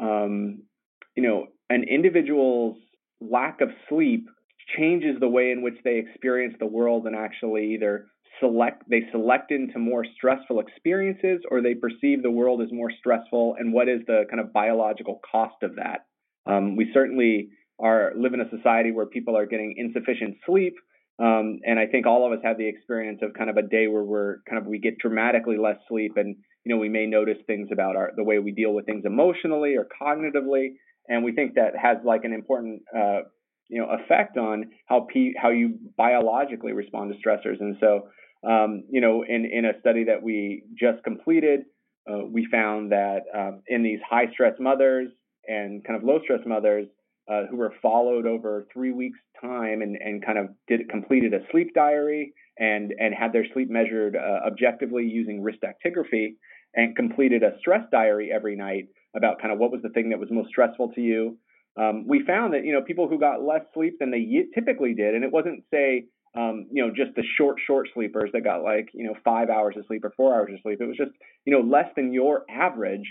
um, 0.00 0.62
you 1.14 1.22
know, 1.22 1.46
an 1.70 1.84
individual's 1.88 2.76
lack 3.20 3.60
of 3.60 3.70
sleep 3.88 4.26
changes 4.76 5.16
the 5.20 5.28
way 5.28 5.50
in 5.50 5.62
which 5.62 5.76
they 5.84 5.96
experience 5.98 6.54
the 6.58 6.66
world 6.66 7.06
and 7.06 7.16
actually 7.16 7.74
either 7.74 8.06
select 8.40 8.82
they 8.90 9.02
select 9.10 9.50
into 9.50 9.78
more 9.78 10.04
stressful 10.16 10.60
experiences 10.60 11.40
or 11.50 11.62
they 11.62 11.74
perceive 11.74 12.22
the 12.22 12.30
world 12.30 12.60
as 12.60 12.68
more 12.70 12.90
stressful 12.98 13.56
and 13.58 13.72
what 13.72 13.88
is 13.88 14.00
the 14.06 14.24
kind 14.28 14.40
of 14.40 14.52
biological 14.52 15.20
cost 15.30 15.62
of 15.62 15.76
that? 15.76 16.06
Um, 16.44 16.76
we 16.76 16.90
certainly 16.92 17.48
are 17.78 18.12
live 18.16 18.34
in 18.34 18.40
a 18.40 18.50
society 18.50 18.92
where 18.92 19.06
people 19.06 19.36
are 19.36 19.46
getting 19.46 19.74
insufficient 19.76 20.36
sleep 20.46 20.74
um, 21.18 21.60
and 21.64 21.78
I 21.78 21.86
think 21.86 22.06
all 22.06 22.26
of 22.26 22.32
us 22.38 22.44
have 22.44 22.58
the 22.58 22.68
experience 22.68 23.20
of 23.22 23.32
kind 23.32 23.48
of 23.48 23.56
a 23.56 23.62
day 23.62 23.88
where 23.88 24.04
we're 24.04 24.38
kind 24.48 24.60
of 24.60 24.66
we 24.66 24.78
get 24.78 24.98
dramatically 24.98 25.56
less 25.56 25.78
sleep, 25.88 26.12
and 26.16 26.36
you 26.64 26.74
know 26.74 26.78
we 26.78 26.90
may 26.90 27.06
notice 27.06 27.38
things 27.46 27.68
about 27.72 27.96
our 27.96 28.12
the 28.16 28.24
way 28.24 28.38
we 28.38 28.52
deal 28.52 28.74
with 28.74 28.84
things 28.84 29.04
emotionally 29.06 29.76
or 29.76 29.86
cognitively, 30.00 30.74
and 31.08 31.24
we 31.24 31.32
think 31.32 31.54
that 31.54 31.72
has 31.80 31.96
like 32.04 32.24
an 32.24 32.34
important 32.34 32.82
uh, 32.94 33.20
you 33.68 33.80
know 33.80 33.88
effect 33.88 34.36
on 34.36 34.66
how 34.86 35.06
P, 35.10 35.34
how 35.40 35.48
you 35.50 35.78
biologically 35.96 36.72
respond 36.72 37.12
to 37.12 37.28
stressors. 37.28 37.60
And 37.60 37.76
so 37.80 38.08
um, 38.46 38.84
you 38.90 39.00
know 39.00 39.24
in 39.26 39.46
in 39.46 39.64
a 39.64 39.80
study 39.80 40.04
that 40.04 40.22
we 40.22 40.64
just 40.78 41.02
completed, 41.02 41.60
uh, 42.10 42.26
we 42.30 42.46
found 42.50 42.92
that 42.92 43.20
um, 43.34 43.62
in 43.68 43.82
these 43.82 44.00
high 44.08 44.30
stress 44.32 44.54
mothers 44.60 45.08
and 45.48 45.82
kind 45.82 45.96
of 45.96 46.04
low 46.04 46.18
stress 46.24 46.40
mothers, 46.44 46.88
uh, 47.30 47.42
who 47.50 47.56
were 47.56 47.72
followed 47.82 48.26
over 48.26 48.66
three 48.72 48.92
weeks 48.92 49.18
time 49.40 49.82
and, 49.82 49.96
and 49.96 50.24
kind 50.24 50.38
of 50.38 50.48
did 50.68 50.88
completed 50.88 51.34
a 51.34 51.40
sleep 51.50 51.74
diary 51.74 52.32
and 52.58 52.92
and 52.98 53.14
had 53.14 53.32
their 53.32 53.46
sleep 53.52 53.68
measured 53.70 54.16
uh, 54.16 54.46
objectively 54.46 55.04
using 55.04 55.42
wrist 55.42 55.58
actigraphy 55.62 56.36
and 56.74 56.94
completed 56.94 57.42
a 57.42 57.58
stress 57.58 57.82
diary 57.90 58.30
every 58.32 58.56
night 58.56 58.84
about 59.16 59.40
kind 59.40 59.52
of 59.52 59.58
what 59.58 59.72
was 59.72 59.80
the 59.82 59.88
thing 59.90 60.10
that 60.10 60.18
was 60.18 60.28
most 60.30 60.48
stressful 60.48 60.92
to 60.94 61.00
you. 61.00 61.38
Um, 61.78 62.06
we 62.06 62.24
found 62.24 62.54
that 62.54 62.64
you 62.64 62.72
know 62.72 62.82
people 62.82 63.08
who 63.08 63.18
got 63.18 63.42
less 63.42 63.62
sleep 63.74 63.98
than 63.98 64.10
they 64.10 64.24
typically 64.54 64.94
did, 64.94 65.14
and 65.14 65.24
it 65.24 65.32
wasn't 65.32 65.64
say 65.70 66.06
um, 66.36 66.66
you 66.70 66.82
know 66.82 66.90
just 66.94 67.14
the 67.16 67.24
short 67.36 67.56
short 67.66 67.88
sleepers 67.92 68.30
that 68.32 68.44
got 68.44 68.62
like 68.62 68.88
you 68.94 69.04
know 69.04 69.14
five 69.24 69.50
hours 69.50 69.74
of 69.76 69.84
sleep 69.86 70.04
or 70.04 70.12
four 70.16 70.34
hours 70.34 70.50
of 70.52 70.60
sleep. 70.62 70.78
It 70.80 70.86
was 70.86 70.96
just 70.96 71.12
you 71.44 71.52
know 71.52 71.60
less 71.60 71.88
than 71.96 72.12
your 72.12 72.44
average. 72.48 73.06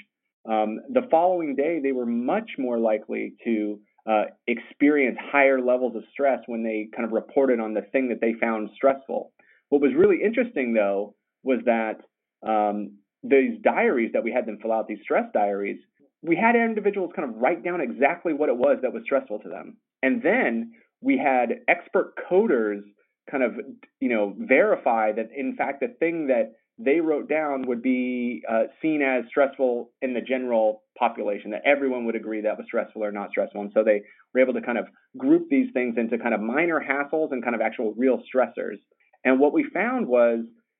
Um, 0.49 0.79
the 0.89 1.07
following 1.09 1.55
day, 1.55 1.79
they 1.81 1.91
were 1.91 2.05
much 2.05 2.51
more 2.57 2.79
likely 2.79 3.33
to 3.45 3.79
uh, 4.05 4.25
experience 4.47 5.17
higher 5.19 5.59
levels 5.59 5.95
of 5.95 6.03
stress 6.11 6.39
when 6.45 6.63
they 6.63 6.87
kind 6.95 7.05
of 7.05 7.11
reported 7.11 7.59
on 7.59 7.73
the 7.73 7.81
thing 7.81 8.09
that 8.09 8.21
they 8.21 8.33
found 8.33 8.69
stressful. 8.75 9.31
What 9.69 9.81
was 9.81 9.91
really 9.97 10.21
interesting, 10.23 10.73
though, 10.73 11.15
was 11.43 11.59
that 11.65 12.01
um, 12.47 12.97
these 13.23 13.59
diaries 13.63 14.11
that 14.13 14.23
we 14.23 14.31
had 14.31 14.45
them 14.45 14.59
fill 14.61 14.71
out, 14.71 14.87
these 14.87 14.99
stress 15.01 15.25
diaries, 15.33 15.79
we 16.21 16.35
had 16.35 16.55
individuals 16.55 17.11
kind 17.15 17.29
of 17.29 17.35
write 17.37 17.63
down 17.63 17.81
exactly 17.81 18.33
what 18.33 18.49
it 18.49 18.57
was 18.57 18.77
that 18.81 18.93
was 18.93 19.03
stressful 19.03 19.39
to 19.39 19.49
them. 19.49 19.77
And 20.03 20.21
then 20.21 20.73
we 21.01 21.17
had 21.17 21.61
expert 21.67 22.13
coders 22.29 22.81
kind 23.29 23.43
of, 23.43 23.53
you 23.99 24.09
know, 24.09 24.35
verify 24.37 25.11
that 25.11 25.29
in 25.35 25.55
fact 25.55 25.81
the 25.81 25.87
thing 25.99 26.27
that 26.27 26.53
they 26.77 26.99
wrote 26.99 27.29
down 27.29 27.67
would 27.67 27.81
be 27.81 28.43
uh, 28.49 28.63
seen 28.81 29.01
as 29.01 29.23
stressful 29.29 29.91
in 30.01 30.13
the 30.13 30.21
general 30.21 30.83
population, 30.97 31.51
that 31.51 31.61
everyone 31.65 32.05
would 32.05 32.15
agree 32.15 32.41
that 32.41 32.57
was 32.57 32.65
stressful 32.67 33.03
or 33.03 33.11
not 33.11 33.29
stressful. 33.29 33.61
And 33.61 33.71
so 33.73 33.83
they 33.83 34.01
were 34.33 34.41
able 34.41 34.53
to 34.53 34.61
kind 34.61 34.77
of 34.77 34.87
group 35.17 35.47
these 35.49 35.71
things 35.73 35.95
into 35.97 36.17
kind 36.17 36.33
of 36.33 36.41
minor 36.41 36.81
hassles 36.81 37.31
and 37.31 37.43
kind 37.43 37.55
of 37.55 37.61
actual 37.61 37.93
real 37.97 38.21
stressors. 38.33 38.77
And 39.23 39.39
what 39.39 39.53
we 39.53 39.65
found 39.73 40.07
was 40.07 40.39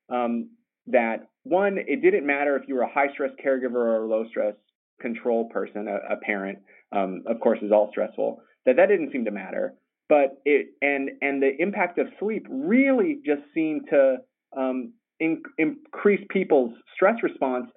um, 0.09 0.49
that 0.87 1.27
one, 1.43 1.77
it 1.77 2.01
didn't 2.01 2.25
matter 2.25 2.57
if 2.57 2.67
you 2.67 2.75
were 2.75 2.81
a 2.81 2.93
high 2.93 3.11
stress 3.13 3.31
caregiver 3.43 3.75
or 3.75 4.03
a 4.03 4.07
low 4.07 4.25
stress 4.27 4.55
control 4.99 5.49
person, 5.49 5.87
a, 5.87 6.13
a 6.13 6.17
parent, 6.17 6.59
um, 6.91 7.23
of 7.27 7.39
course, 7.39 7.59
is 7.61 7.71
all 7.71 7.89
stressful, 7.91 8.41
that 8.65 8.75
that 8.75 8.87
didn't 8.87 9.11
seem 9.11 9.25
to 9.25 9.31
matter. 9.31 9.75
But 10.07 10.41
it 10.45 10.67
and 10.81 11.09
and 11.21 11.41
the 11.41 11.51
impact 11.57 11.97
of 11.97 12.07
sleep 12.19 12.45
really 12.49 13.19
just 13.25 13.41
seemed 13.53 13.87
to 13.89 14.17
um, 14.55 14.93
in, 15.19 15.41
increase 15.57 16.25
people's 16.29 16.73
stress 16.93 17.15
response 17.23 17.67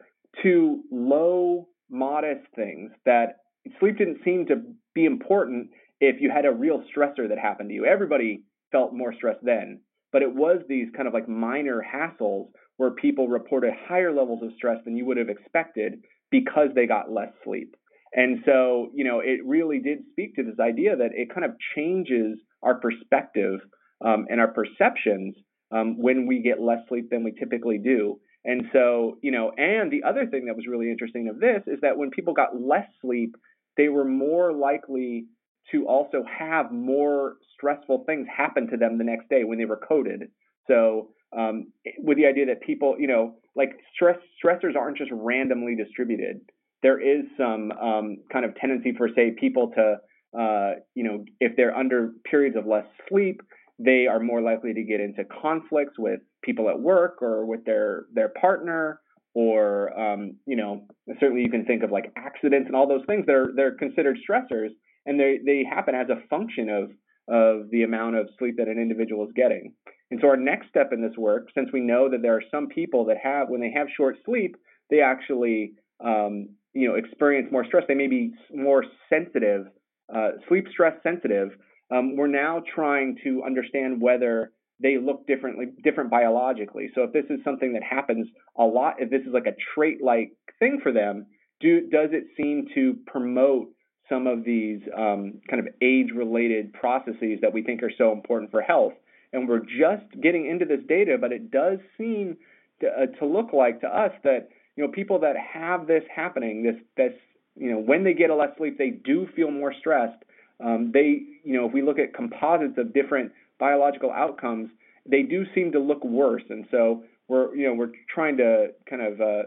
to 0.43 0.83
low, 0.91 1.69
modest 1.91 2.47
things 2.55 2.91
that 3.07 3.37
sleep 3.81 3.99
didn't 3.99 4.19
seem 4.25 4.47
to 4.47 4.63
be 4.95 5.05
important 5.05 5.69
if 6.01 6.21
you 6.21 6.31
had 6.31 6.45
a 6.45 6.53
real 6.53 6.83
stressor 6.95 7.29
that 7.29 7.39
happened 7.39 7.71
to 7.71 7.75
you. 7.75 7.87
Everybody 7.87 8.43
felt 8.71 8.95
more 8.95 9.13
stressed 9.15 9.43
then, 9.43 9.81
but 10.13 10.23
it 10.23 10.35
was 10.35 10.61
these 10.69 10.89
kind 10.97 11.09
of 11.09 11.15
like 11.15 11.29
minor 11.29 11.83
hassles 11.83 12.49
where 12.77 12.91
people 12.91 13.29
reported 13.29 13.73
higher 13.89 14.13
levels 14.13 14.43
of 14.43 14.51
stress 14.57 14.79
than 14.85 14.97
you 14.97 15.05
would 15.05 15.17
have 15.17 15.29
expected 15.29 16.01
because 16.31 16.69
they 16.75 16.87
got 16.87 17.11
less 17.11 17.33
sleep. 17.45 17.75
And 18.13 18.39
so, 18.47 18.91
you 18.95 19.05
know, 19.05 19.21
it 19.21 19.41
really 19.45 19.81
did 19.81 19.99
speak 20.13 20.37
to 20.37 20.43
this 20.43 20.59
idea 20.61 20.97
that 20.97 21.11
it 21.13 21.33
kind 21.33 21.45
of 21.45 21.53
changes 21.75 22.39
our 22.63 22.81
perspective 22.81 23.61
um, 24.05 24.27
and 24.31 24.41
our 24.41 24.49
perceptions 24.49 25.35
um, 25.71 26.01
when 26.01 26.27
we 26.27 26.41
get 26.41 26.61
less 26.61 26.81
sleep 26.89 27.11
than 27.11 27.25
we 27.25 27.33
typically 27.33 27.79
do. 27.79 28.19
And 28.45 28.65
so, 28.73 29.19
you 29.23 29.31
know, 29.31 29.53
and 29.57 29.91
the 29.91 30.05
other 30.09 30.27
thing 30.27 30.47
that 30.47 30.57
was 30.57 30.67
really 30.67 30.91
interesting 30.91 31.29
of 31.29 31.39
this 31.39 31.63
is 31.67 31.81
that 31.83 31.99
when 31.99 32.11
people 32.11 32.33
got 32.33 32.61
less 32.61 32.87
sleep, 33.03 33.37
they 33.77 33.89
were 33.89 34.05
more 34.05 34.53
likely 34.53 35.27
to 35.73 35.87
also 35.87 36.25
have 36.27 36.73
more 36.73 37.37
stressful 37.55 38.05
things 38.07 38.27
happen 38.35 38.69
to 38.71 38.77
them 38.77 38.97
the 38.97 39.05
next 39.05 39.29
day 39.29 39.45
when 39.45 39.59
they 39.59 39.65
were 39.65 39.81
coded. 39.89 40.31
So, 40.67 41.11
um, 41.37 41.73
with 41.99 42.17
the 42.17 42.27
idea 42.27 42.47
that 42.47 42.63
people, 42.63 42.97
you 42.99 43.07
know, 43.07 43.35
like 43.55 43.73
stress 43.95 44.17
stressors 44.43 44.77
aren't 44.77 44.97
just 44.97 45.11
randomly 45.13 45.75
distributed. 45.77 46.41
There 46.83 47.01
is 47.01 47.25
some 47.37 47.73
um, 47.73 48.19
kind 48.33 48.45
of 48.45 48.55
tendency 48.55 48.93
for, 48.97 49.09
say, 49.15 49.35
people 49.39 49.73
to, 49.77 50.41
uh, 50.41 50.73
you 50.95 51.05
know, 51.05 51.25
if 51.41 51.57
they're 51.57 51.77
under 51.77 52.13
periods 52.25 52.57
of 52.57 52.67
less 52.67 52.87
sleep, 53.09 53.43
they 53.79 54.07
are 54.07 54.21
more 54.21 54.43
likely 54.43 54.75
to 54.75 54.83
get 54.83 55.01
into 55.01 55.25
conflicts 55.25 55.99
with 55.99 56.21
people 56.43 56.69
at 56.69 56.79
work 56.79 57.23
or 57.23 57.47
with 57.47 57.65
their 57.65 58.07
their 58.13 58.31
partner 58.41 59.01
or 59.35 59.99
um, 59.99 60.37
you 60.47 60.57
know 60.57 60.87
certainly 61.21 61.43
you 61.43 61.51
can 61.51 61.65
think 61.65 61.83
of 61.83 61.91
like 61.91 62.13
accidents 62.17 62.67
and 62.67 62.77
all 62.77 62.89
those 62.89 63.05
things 63.07 63.27
that 63.27 63.35
are 63.35 63.53
they're 63.55 63.77
considered 63.77 64.19
stressors 64.29 64.71
and 65.07 65.19
they 65.19 65.39
they 65.45 65.65
happen 65.69 65.95
as 65.95 66.09
a 66.09 66.27
function 66.29 66.69
of 66.69 66.91
of 67.29 67.71
the 67.71 67.83
amount 67.83 68.17
of 68.17 68.29
sleep 68.39 68.57
that 68.57 68.69
an 68.69 68.79
individual 68.79 69.25
is 69.25 69.33
getting 69.35 69.73
and 70.11 70.19
so 70.21 70.29
our 70.29 70.37
next 70.37 70.69
step 70.69 70.93
in 70.93 71.03
this 71.03 71.17
work 71.19 71.49
since 71.55 71.69
we 71.73 71.81
know 71.81 72.09
that 72.11 72.23
there 72.23 72.35
are 72.35 72.43
some 72.51 72.69
people 72.69 73.05
that 73.05 73.19
have 73.23 73.49
when 73.49 73.61
they 73.61 73.71
have 73.71 73.87
short 73.97 74.17
sleep 74.25 74.57
they 74.91 75.01
actually 75.01 75.73
um, 76.05 76.49
you 76.75 76.89
know 76.89 76.95
experience 76.95 77.49
more 77.51 77.65
stress. 77.65 77.85
They 77.89 77.95
may 77.95 78.07
be 78.07 78.33
more 78.55 78.85
sensitive, 79.09 79.67
uh, 80.15 80.31
sleep 80.49 80.67
stress 80.71 80.95
sensitive. 81.03 81.51
Um, 81.91 82.17
we're 82.17 82.27
now 82.27 82.63
trying 82.75 83.17
to 83.25 83.43
understand 83.45 84.01
whether 84.01 84.53
they 84.81 84.99
look 84.99 85.27
differently, 85.27 85.67
different 85.83 86.11
biologically. 86.11 86.91
So 86.95 87.03
if 87.03 87.13
this 87.13 87.25
is 87.31 87.41
something 87.45 87.73
that 87.73 87.83
happens 87.83 88.29
a 88.57 88.65
lot, 88.65 88.97
if 88.99 89.11
this 89.11 89.23
is 89.23 89.33
like 89.33 89.47
a 89.47 89.57
trait-like 89.75 90.33
thing 90.59 90.81
for 90.83 90.93
them, 90.93 91.27
do 91.61 91.89
does 91.89 92.11
it 92.13 92.25
seem 92.37 92.69
to 92.75 92.97
promote 93.07 93.69
some 94.09 94.27
of 94.27 94.45
these 94.45 94.81
um, 94.97 95.41
kind 95.51 95.61
of 95.61 95.69
age-related 95.83 96.73
processes 96.73 97.41
that 97.43 97.53
we 97.53 97.63
think 97.63 97.83
are 97.83 97.93
so 97.97 98.13
important 98.13 98.51
for 98.51 98.63
health? 98.63 98.93
And 99.33 99.49
we're 99.49 99.59
just 99.61 100.07
getting 100.23 100.47
into 100.47 100.65
this 100.65 100.81
data, 100.89 101.19
but 101.21 101.33
it 101.33 101.51
does 101.51 101.79
seem 101.99 102.37
to, 102.81 102.87
uh, 102.87 103.07
to 103.19 103.27
look 103.27 103.53
like 103.53 103.81
to 103.81 103.89
us 103.89 104.13
that 104.25 104.49
you 104.77 104.85
know 104.85 104.93
people 104.93 105.21
that 105.21 105.35
have 105.37 105.87
this 105.87 106.05
happening, 106.15 106.63
this 106.63 106.77
this 106.97 107.13
you 107.57 107.73
know 107.73 107.79
when 107.79 108.05
they 108.05 108.15
get 108.15 108.31
less 108.31 108.51
sleep, 108.57 108.79
they 108.79 108.91
do 108.91 109.27
feel 109.35 109.51
more 109.51 109.75
stressed. 109.81 110.23
Um, 110.65 110.91
they 110.93 111.23
you 111.45 111.55
know 111.55 111.67
if 111.67 111.73
we 111.73 111.83
look 111.83 111.99
at 111.99 112.15
composites 112.15 112.79
of 112.79 112.93
different 112.93 113.33
biological 113.59 114.11
outcomes, 114.11 114.71
they 115.07 115.23
do 115.23 115.45
seem 115.55 115.73
to 115.73 115.81
look 115.81 116.05
worse. 116.05 116.43
And 116.49 116.67
so 116.71 117.05
we're 117.29 117.55
you 117.55 117.67
know 117.67 117.75
we're 117.75 117.93
trying 118.13 118.37
to 118.39 118.69
kind 118.89 119.03
of 119.03 119.21
uh, 119.21 119.43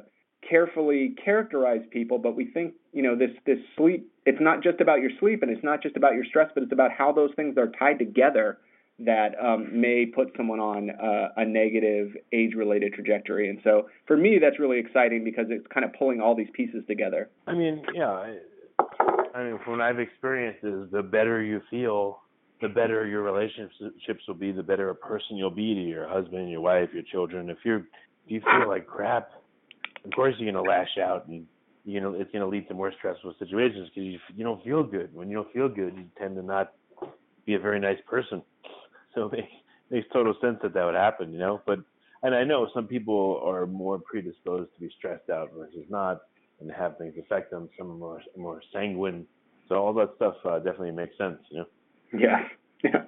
carefully 0.48 1.16
characterize 1.24 1.82
people, 1.92 2.18
but 2.18 2.36
we 2.36 2.46
think 2.46 2.74
you 2.94 3.04
know 3.04 3.16
this 3.16 3.32
this 3.46 3.60
sleep. 3.78 4.12
It's 4.26 4.42
not 4.42 4.64
just 4.64 4.82
about 4.82 5.02
your 5.02 5.12
sleep, 5.20 5.42
and 5.42 5.52
it's 5.52 5.64
not 5.64 5.82
just 5.82 5.98
about 5.98 6.14
your 6.14 6.26
stress, 6.26 6.50
but 6.54 6.64
it's 6.64 6.72
about 6.72 6.92
how 6.92 7.12
those 7.12 7.32
things 7.36 7.58
are 7.58 7.72
tied 7.80 8.00
together 8.00 8.60
that 9.00 9.34
um, 9.44 9.82
may 9.82 10.06
put 10.06 10.32
someone 10.38 10.60
on 10.60 10.92
uh, 10.92 11.30
a 11.36 11.44
negative 11.44 12.16
age-related 12.34 12.94
trajectory. 12.94 13.50
And 13.50 13.60
so 13.64 13.90
for 14.06 14.16
me, 14.16 14.38
that's 14.40 14.60
really 14.60 14.78
exciting 14.78 15.24
because 15.24 15.46
it's 15.50 15.66
kind 15.74 15.84
of 15.84 15.94
pulling 15.94 16.22
all 16.22 16.36
these 16.36 16.50
pieces 16.54 16.84
together. 16.88 17.30
I 17.48 17.56
mean, 17.56 17.84
yeah. 17.96 18.12
I 18.12 18.38
mean, 19.44 19.60
from 19.64 19.74
what 19.74 19.82
I've 19.82 20.00
experienced 20.00 20.64
is 20.64 20.92
the 20.92 21.02
better 21.02 21.42
you 21.42 21.62
feel, 21.70 22.22
the 22.62 22.68
better 22.68 23.08
your 23.08 23.24
relationships 23.24 24.24
will 24.28 24.36
be, 24.36 24.52
the 24.52 24.64
better 24.64 24.90
a 24.90 24.96
person 24.96 25.38
you'll 25.38 25.50
be 25.50 25.74
to 25.74 25.82
your 25.82 26.08
husband, 26.08 26.50
your 26.50 26.62
wife, 26.62 26.90
your 26.94 27.04
children. 27.04 27.50
If 27.50 27.58
you're, 27.64 27.80
if 27.80 28.28
you 28.28 28.42
feel 28.42 28.68
like 28.68 28.86
crap, 28.86 29.32
of 30.06 30.12
course 30.12 30.36
you're 30.38 30.52
gonna 30.52 30.68
lash 30.68 30.98
out 31.02 31.28
and 31.28 31.46
you 31.86 32.02
know 32.02 32.14
it's 32.14 32.32
gonna 32.32 32.48
lead 32.48 32.68
to 32.68 32.74
more 32.74 32.92
stressful 32.98 33.36
situations 33.40 33.90
because 33.90 34.04
you 34.04 34.20
you 34.36 34.44
don't 34.44 34.64
feel 34.64 34.84
good. 34.84 35.14
When 35.14 35.30
you 35.30 35.38
don't 35.38 35.54
feel 35.54 35.70
good, 35.70 35.96
you 35.96 36.06
tend 36.18 36.36
to 36.36 36.44
not 36.44 36.74
be 37.46 37.56
a 37.56 37.60
very 37.60 37.80
nice 37.80 38.00
person. 38.08 38.42
So 39.14 39.30
it 39.34 39.44
makes 39.90 40.08
total 40.14 40.34
sense 40.40 40.60
that 40.64 40.74
that 40.74 40.86
would 40.86 40.96
happen, 40.96 41.34
you 41.34 41.40
know. 41.40 41.62
But 41.66 41.80
and 42.24 42.34
I 42.34 42.46
know 42.46 42.70
some 42.74 42.88
people 42.88 43.42
are 43.44 43.66
more 43.66 44.00
predisposed 44.00 44.74
to 44.76 44.80
be 44.80 44.90
stressed 44.98 45.30
out 45.30 45.50
versus 45.58 45.86
not, 45.90 46.22
and 46.62 46.72
have 46.72 46.98
things 46.98 47.14
affect 47.20 47.52
them. 47.52 47.70
Some 47.78 47.92
are 47.92 47.96
more 47.96 48.22
more 48.38 48.62
sanguine. 48.74 49.26
So 49.68 49.76
all 49.76 49.94
that 49.94 50.12
stuff 50.16 50.36
uh, 50.46 50.58
definitely 50.58 50.92
makes 50.92 51.18
sense, 51.18 51.38
you 51.50 51.60
know. 51.60 51.66
Yeah. 52.18 52.48
Yeah. 52.84 53.04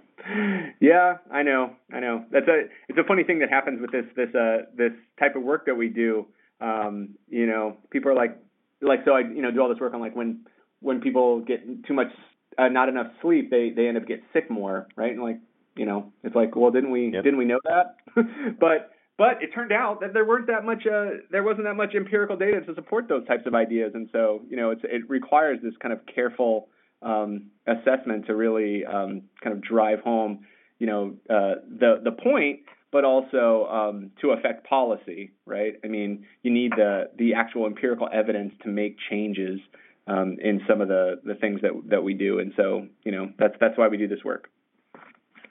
Yeah, 0.79 1.17
I 1.31 1.41
know. 1.41 1.75
I 1.91 1.99
know. 1.99 2.25
That's 2.31 2.47
a 2.47 2.65
it's 2.87 2.99
a 2.99 3.03
funny 3.03 3.23
thing 3.23 3.39
that 3.39 3.49
happens 3.49 3.81
with 3.81 3.91
this 3.91 4.05
this 4.15 4.29
uh 4.35 4.65
this 4.77 4.91
type 5.19 5.35
of 5.35 5.41
work 5.41 5.65
that 5.65 5.75
we 5.75 5.89
do. 5.89 6.27
Um, 6.61 7.15
you 7.27 7.47
know, 7.47 7.77
people 7.89 8.11
are 8.11 8.15
like 8.15 8.37
like 8.81 8.99
so 9.03 9.13
I 9.13 9.21
you 9.21 9.41
know 9.41 9.49
do 9.49 9.59
all 9.61 9.69
this 9.69 9.79
work 9.79 9.95
on 9.95 9.99
like 9.99 10.15
when 10.15 10.45
when 10.79 11.01
people 11.01 11.41
get 11.41 11.65
too 11.87 11.93
much 11.93 12.11
uh, 12.57 12.67
not 12.67 12.89
enough 12.89 13.07
sleep, 13.21 13.49
they 13.49 13.71
they 13.75 13.87
end 13.87 13.97
up 13.97 14.07
get 14.07 14.21
sick 14.31 14.49
more, 14.49 14.87
right? 14.95 15.11
And 15.11 15.21
like 15.21 15.39
you 15.75 15.85
know, 15.85 16.13
it's 16.23 16.35
like, 16.35 16.55
well, 16.55 16.71
didn't 16.71 16.91
we 16.91 17.11
yep. 17.11 17.23
didn't 17.23 17.39
we 17.39 17.45
know 17.45 17.59
that? 17.65 17.95
but 18.59 18.91
but 19.17 19.43
it 19.43 19.53
turned 19.53 19.71
out 19.71 20.01
that 20.01 20.13
there 20.13 20.25
weren't 20.25 20.47
that 20.47 20.65
much 20.65 20.85
uh, 20.87 21.17
there 21.31 21.43
wasn't 21.43 21.65
that 21.65 21.75
much 21.75 21.93
empirical 21.95 22.35
data 22.35 22.61
to 22.61 22.75
support 22.75 23.07
those 23.07 23.25
types 23.27 23.43
of 23.45 23.53
ideas, 23.53 23.91
and 23.93 24.09
so 24.11 24.41
you 24.49 24.57
know, 24.57 24.71
it 24.71 25.09
requires 25.09 25.59
this 25.61 25.73
kind 25.81 25.93
of 25.93 25.99
careful 26.13 26.69
um, 27.01 27.51
assessment 27.67 28.25
to 28.27 28.35
really 28.35 28.85
um, 28.85 29.23
kind 29.43 29.55
of 29.55 29.61
drive 29.61 29.99
home, 29.99 30.45
you 30.79 30.87
know, 30.87 31.15
uh, 31.29 31.55
the 31.79 32.01
the 32.03 32.11
point, 32.11 32.61
but 32.91 33.05
also 33.05 33.67
um, 33.67 34.11
to 34.21 34.31
affect 34.31 34.67
policy, 34.67 35.31
right? 35.45 35.73
I 35.83 35.87
mean, 35.87 36.25
you 36.41 36.51
need 36.51 36.71
the 36.71 37.09
the 37.17 37.35
actual 37.35 37.67
empirical 37.67 38.09
evidence 38.11 38.53
to 38.63 38.69
make 38.69 38.97
changes 39.09 39.59
um, 40.07 40.37
in 40.41 40.61
some 40.67 40.81
of 40.81 40.87
the 40.87 41.21
the 41.23 41.35
things 41.35 41.61
that 41.61 41.71
that 41.89 42.03
we 42.03 42.13
do, 42.13 42.39
and 42.39 42.53
so 42.57 42.87
you 43.03 43.11
know, 43.11 43.31
that's 43.37 43.55
that's 43.59 43.77
why 43.77 43.87
we 43.89 43.97
do 43.97 44.07
this 44.07 44.23
work. 44.23 44.49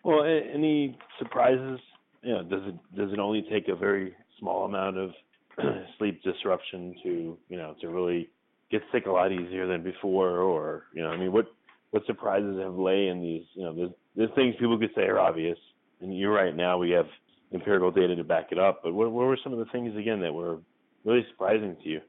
Well, 0.04 0.24
any 0.24 0.98
surprises? 1.20 1.78
You 2.22 2.34
know, 2.34 2.42
does 2.42 2.62
it 2.66 2.96
does 2.96 3.12
it 3.12 3.18
only 3.18 3.44
take 3.50 3.68
a 3.68 3.76
very 3.76 4.14
small 4.38 4.64
amount 4.64 4.96
of 4.96 5.10
sleep 5.98 6.22
disruption 6.22 6.94
to 7.02 7.38
you 7.48 7.56
know 7.56 7.74
to 7.80 7.88
really 7.88 8.30
get 8.72 8.82
sick 8.90 9.06
a 9.06 9.10
lot 9.10 9.30
easier 9.30 9.66
than 9.66 9.84
before, 9.84 10.38
or 10.38 10.84
you 10.94 11.02
know, 11.02 11.10
I 11.10 11.16
mean, 11.16 11.30
what 11.30 11.46
what 11.90 12.04
surprises 12.06 12.58
have 12.58 12.74
lay 12.74 13.08
in 13.08 13.20
these? 13.20 13.44
You 13.54 13.64
know, 13.64 13.74
there's 13.74 13.90
there's 14.16 14.30
things 14.34 14.56
people 14.58 14.78
could 14.78 14.90
say 14.96 15.02
are 15.02 15.20
obvious, 15.20 15.58
and 16.00 16.16
you're 16.16 16.32
right. 16.32 16.56
Now 16.56 16.78
we 16.78 16.90
have 16.90 17.06
empirical 17.52 17.90
data 17.90 18.16
to 18.16 18.24
back 18.24 18.48
it 18.50 18.58
up. 18.58 18.80
But 18.82 18.94
what 18.94 19.12
what 19.12 19.26
were 19.26 19.38
some 19.44 19.52
of 19.52 19.58
the 19.58 19.66
things 19.66 19.96
again 19.96 20.20
that 20.22 20.32
were 20.32 20.58
really 21.04 21.24
surprising 21.30 21.76
to 21.82 21.88
you? 21.88 22.00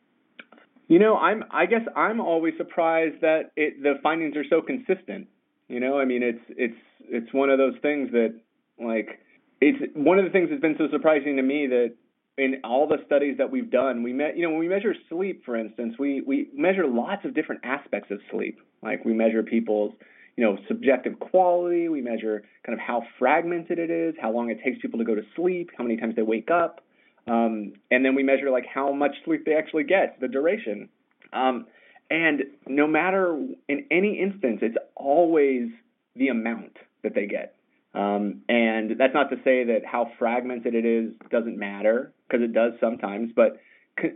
You 0.88 1.00
know, 1.00 1.18
I'm 1.18 1.44
I 1.52 1.66
guess 1.66 1.82
I'm 1.96 2.22
always 2.22 2.54
surprised 2.58 3.22
that 3.22 3.52
it 3.56 3.84
the 3.84 3.96
findings 4.02 4.36
are 4.38 4.46
so 4.50 4.62
consistent. 4.62 5.28
You 5.68 5.80
know, 5.80 6.00
I 6.00 6.06
mean, 6.06 6.24
it's 6.24 6.44
it's 6.50 6.80
it's 7.10 7.34
one 7.34 7.50
of 7.50 7.58
those 7.58 7.76
things 7.82 8.12
that 8.12 8.40
like 8.80 9.20
it's 9.64 9.94
one 9.96 10.20
of 10.20 10.26
the 10.26 10.32
things 10.32 10.50
that's 10.50 10.62
been 10.62 10.76
so 10.78 10.88
surprising 10.92 11.38
to 11.38 11.42
me 11.42 11.68
that 11.68 11.94
in 12.38 12.62
all 12.64 12.88
the 12.88 12.98
studies 13.06 13.38
that 13.38 13.52
we've 13.52 13.70
done, 13.70 14.04
we 14.04 14.12
met 14.12 14.36
you 14.36 14.44
know 14.44 14.50
when 14.50 14.60
we 14.60 14.68
measure 14.68 14.94
sleep, 15.10 15.46
for 15.46 15.56
instance, 15.56 15.96
we 15.98 16.22
we 16.22 16.50
measure 16.54 16.86
lots 16.86 17.26
of 17.26 17.34
different 17.34 17.62
aspects 17.64 18.12
of 18.12 18.20
sleep. 18.32 18.60
Like 18.82 19.06
we 19.06 19.14
measure 19.14 19.44
people's 19.44 19.94
you 20.36 20.44
know 20.44 20.58
subjective 20.68 21.20
quality, 21.20 21.88
we 21.88 22.02
measure 22.02 22.44
kind 22.66 22.78
of 22.78 22.86
how 22.86 23.04
fragmented 23.20 23.80
it 23.80 23.90
is, 23.90 24.16
how 24.22 24.32
long 24.32 24.50
it 24.50 24.60
takes 24.64 24.80
people 24.82 25.00
to 25.00 25.06
go 25.06 25.16
to 25.16 25.24
sleep, 25.36 25.70
how 25.78 25.84
many 25.84 25.98
times 25.98 26.16
they 26.16 26.24
wake 26.24 26.50
up, 26.52 26.82
um, 27.28 27.74
and 27.90 28.04
then 28.04 28.16
we 28.16 28.24
measure 28.24 28.50
like 28.50 28.66
how 28.66 28.92
much 28.92 29.16
sleep 29.24 29.46
they 29.46 29.56
actually 29.56 29.84
get, 29.84 30.20
the 30.20 30.28
duration. 30.28 30.90
Um, 31.32 31.68
and 32.10 32.44
no 32.68 32.86
matter 32.86 33.40
in 33.70 33.86
any 33.90 34.20
instance, 34.20 34.60
it's 34.62 34.78
always 34.96 35.70
the 36.16 36.28
amount 36.28 36.78
that 37.04 37.16
they 37.16 37.28
get. 37.28 37.56
Um, 37.94 38.42
and 38.50 38.92
that's 38.98 39.14
not 39.14 39.30
to 39.30 39.36
say 39.44 39.66
that 39.66 39.82
how 39.86 40.12
fragmented 40.18 40.74
it 40.74 40.86
is 40.86 41.14
doesn't 41.30 41.58
matter, 41.58 42.14
because 42.28 42.44
it 42.44 42.54
does 42.54 42.74
sometimes, 42.80 43.32
but 43.36 43.60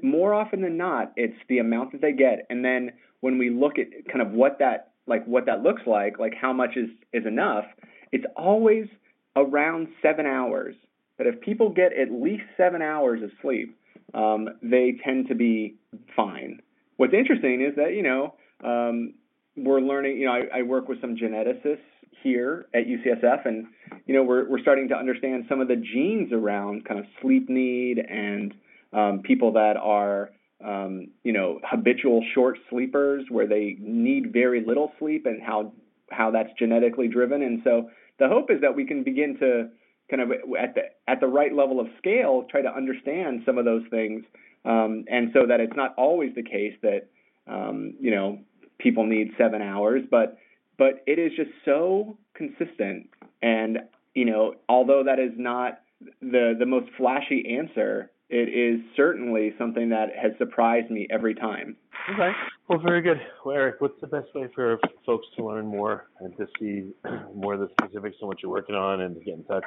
more 0.01 0.33
often 0.33 0.61
than 0.61 0.77
not, 0.77 1.13
it's 1.15 1.37
the 1.49 1.59
amount 1.59 1.91
that 1.91 2.01
they 2.01 2.11
get. 2.11 2.47
And 2.49 2.65
then 2.65 2.91
when 3.19 3.37
we 3.37 3.49
look 3.49 3.77
at 3.77 3.87
kind 4.11 4.21
of 4.21 4.31
what 4.31 4.59
that 4.59 4.91
like 5.05 5.25
what 5.25 5.45
that 5.45 5.63
looks 5.63 5.83
like, 5.85 6.19
like 6.19 6.33
how 6.39 6.53
much 6.53 6.75
is 6.75 6.89
is 7.13 7.25
enough, 7.25 7.65
it's 8.11 8.25
always 8.35 8.87
around 9.35 9.87
seven 10.01 10.25
hours. 10.25 10.75
That 11.17 11.27
if 11.27 11.41
people 11.41 11.69
get 11.69 11.93
at 11.93 12.11
least 12.11 12.43
seven 12.57 12.81
hours 12.81 13.23
of 13.23 13.31
sleep, 13.41 13.77
um, 14.13 14.49
they 14.61 14.99
tend 15.03 15.27
to 15.29 15.35
be 15.35 15.75
fine. 16.15 16.61
What's 16.97 17.13
interesting 17.13 17.61
is 17.61 17.75
that 17.75 17.93
you 17.93 18.03
know 18.03 18.33
um, 18.63 19.13
we're 19.55 19.81
learning. 19.81 20.17
You 20.17 20.25
know, 20.25 20.33
I, 20.33 20.59
I 20.59 20.61
work 20.63 20.87
with 20.89 20.99
some 21.01 21.15
geneticists 21.15 21.77
here 22.23 22.67
at 22.73 22.83
UCSF, 22.85 23.45
and 23.45 23.67
you 24.05 24.13
know 24.13 24.23
we're 24.23 24.47
we're 24.49 24.61
starting 24.61 24.89
to 24.89 24.95
understand 24.95 25.45
some 25.49 25.61
of 25.61 25.67
the 25.67 25.75
genes 25.75 26.31
around 26.31 26.85
kind 26.85 26.99
of 26.99 27.05
sleep 27.21 27.49
need 27.49 27.99
and 27.99 28.53
um, 28.93 29.21
people 29.23 29.53
that 29.53 29.77
are 29.77 30.31
um, 30.65 31.09
you 31.23 31.33
know 31.33 31.59
habitual 31.63 32.23
short 32.33 32.57
sleepers 32.69 33.25
where 33.29 33.47
they 33.47 33.77
need 33.79 34.33
very 34.33 34.63
little 34.65 34.91
sleep 34.99 35.25
and 35.25 35.41
how 35.41 35.71
how 36.09 36.31
that's 36.31 36.49
genetically 36.57 37.07
driven. 37.07 37.41
And 37.41 37.61
so 37.63 37.89
the 38.19 38.27
hope 38.27 38.49
is 38.49 38.61
that 38.61 38.75
we 38.75 38.85
can 38.85 39.03
begin 39.03 39.37
to 39.39 39.69
kind 40.09 40.21
of 40.21 40.31
at 40.59 40.75
the 40.75 40.81
at 41.07 41.19
the 41.19 41.27
right 41.27 41.53
level 41.53 41.79
of 41.79 41.87
scale 41.97 42.45
try 42.49 42.61
to 42.61 42.73
understand 42.73 43.43
some 43.45 43.57
of 43.57 43.65
those 43.65 43.83
things, 43.89 44.23
um, 44.65 45.05
and 45.09 45.29
so 45.33 45.45
that 45.47 45.59
it's 45.59 45.75
not 45.75 45.93
always 45.97 46.33
the 46.35 46.43
case 46.43 46.73
that 46.81 47.07
um, 47.47 47.93
you 47.99 48.11
know 48.11 48.39
people 48.79 49.05
need 49.05 49.31
seven 49.37 49.61
hours, 49.61 50.03
but 50.09 50.37
but 50.77 51.03
it 51.05 51.19
is 51.19 51.31
just 51.35 51.51
so 51.65 52.17
consistent. 52.33 53.09
And 53.41 53.79
you 54.13 54.25
know, 54.25 54.55
although 54.69 55.03
that 55.05 55.19
is 55.19 55.31
not 55.37 55.81
the 56.21 56.55
the 56.57 56.65
most 56.65 56.89
flashy 56.97 57.57
answer, 57.57 58.11
it 58.29 58.49
is 58.49 58.81
certainly 58.95 59.53
something 59.57 59.89
that 59.89 60.09
has 60.21 60.31
surprised 60.37 60.91
me 60.91 61.07
every 61.09 61.33
time. 61.33 61.75
Okay. 62.13 62.31
Well, 62.67 62.79
very 62.79 63.01
good. 63.01 63.21
Well, 63.45 63.55
Aric, 63.55 63.75
what's 63.79 63.99
the 64.01 64.07
best 64.07 64.27
way 64.35 64.47
for 64.53 64.79
folks 65.05 65.27
to 65.37 65.45
learn 65.45 65.65
more 65.65 66.07
and 66.19 66.35
to 66.37 66.47
see 66.59 66.91
more 67.33 67.53
of 67.53 67.61
the 67.61 67.69
specifics 67.81 68.17
on 68.21 68.27
what 68.27 68.41
you're 68.41 68.51
working 68.51 68.75
on 68.75 69.01
and 69.01 69.15
to 69.15 69.21
get 69.21 69.35
in 69.35 69.43
touch? 69.45 69.65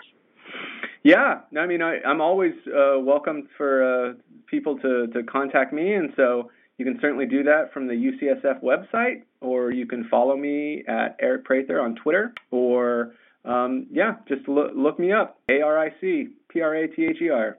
Yeah, 1.03 1.41
I 1.59 1.67
mean, 1.67 1.81
I, 1.81 2.01
I'm 2.07 2.21
always 2.21 2.53
uh, 2.67 2.99
welcome 2.99 3.49
for 3.57 3.83
uh, 4.11 4.13
people 4.47 4.79
to, 4.81 5.07
to 5.09 5.23
contact 5.23 5.73
me, 5.73 5.95
and 5.95 6.13
so 6.15 6.51
you 6.77 6.85
can 6.85 6.99
certainly 7.01 7.25
do 7.25 7.43
that 7.45 7.73
from 7.73 7.87
the 7.87 7.95
UCSF 7.95 8.63
website, 8.63 9.23
or 9.41 9.71
you 9.71 9.87
can 9.87 10.09
follow 10.09 10.37
me 10.37 10.85
at 10.87 11.21
Aric 11.21 11.45
Prather 11.45 11.81
on 11.81 11.97
Twitter, 11.97 12.35
or 12.51 13.15
um, 13.45 13.87
yeah, 13.91 14.17
just 14.29 14.49
look, 14.49 14.73
look 14.75 14.99
me 14.99 15.13
up. 15.13 15.39
A 15.49 15.61
R 15.63 15.79
I 15.79 15.91
C 16.01 16.29
P 16.49 16.61
R 16.61 16.75
A 16.75 16.89
T 16.89 17.07
H 17.07 17.17
E 17.23 17.31
R. 17.31 17.59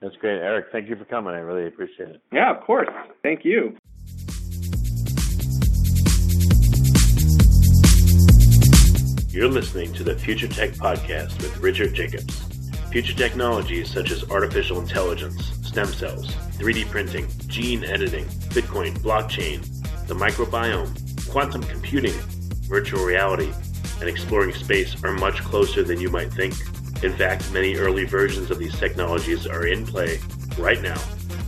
That's 0.00 0.16
great, 0.16 0.40
Aric. 0.40 0.64
Thank 0.72 0.88
you 0.88 0.96
for 0.96 1.04
coming. 1.04 1.34
I 1.34 1.38
really 1.38 1.66
appreciate 1.66 2.10
it. 2.10 2.22
Yeah, 2.32 2.54
of 2.54 2.62
course. 2.62 2.88
Thank 3.22 3.44
you. 3.44 3.76
You're 9.36 9.50
listening 9.50 9.92
to 9.94 10.02
the 10.02 10.16
Future 10.18 10.48
Tech 10.48 10.70
Podcast 10.70 11.36
with 11.42 11.58
Richard 11.58 11.94
Jacobs. 11.94 12.40
Future 12.90 13.14
technologies 13.14 13.92
such 13.92 14.10
as 14.10 14.24
artificial 14.30 14.80
intelligence, 14.80 15.52
stem 15.62 15.88
cells, 15.88 16.34
3D 16.56 16.88
printing, 16.90 17.28
gene 17.46 17.84
editing, 17.84 18.24
Bitcoin, 18.54 18.96
blockchain, 19.00 19.62
the 20.06 20.14
microbiome, 20.14 21.30
quantum 21.30 21.62
computing, 21.62 22.14
virtual 22.68 23.04
reality, 23.04 23.52
and 24.00 24.08
exploring 24.08 24.52
space 24.52 25.02
are 25.04 25.12
much 25.12 25.42
closer 25.42 25.82
than 25.82 26.00
you 26.00 26.10
might 26.10 26.32
think. 26.32 26.54
In 27.02 27.12
fact, 27.12 27.52
many 27.52 27.76
early 27.76 28.04
versions 28.04 28.50
of 28.50 28.58
these 28.58 28.78
technologies 28.78 29.46
are 29.46 29.66
in 29.66 29.86
play 29.86 30.18
right 30.58 30.80
now, 30.80 31.00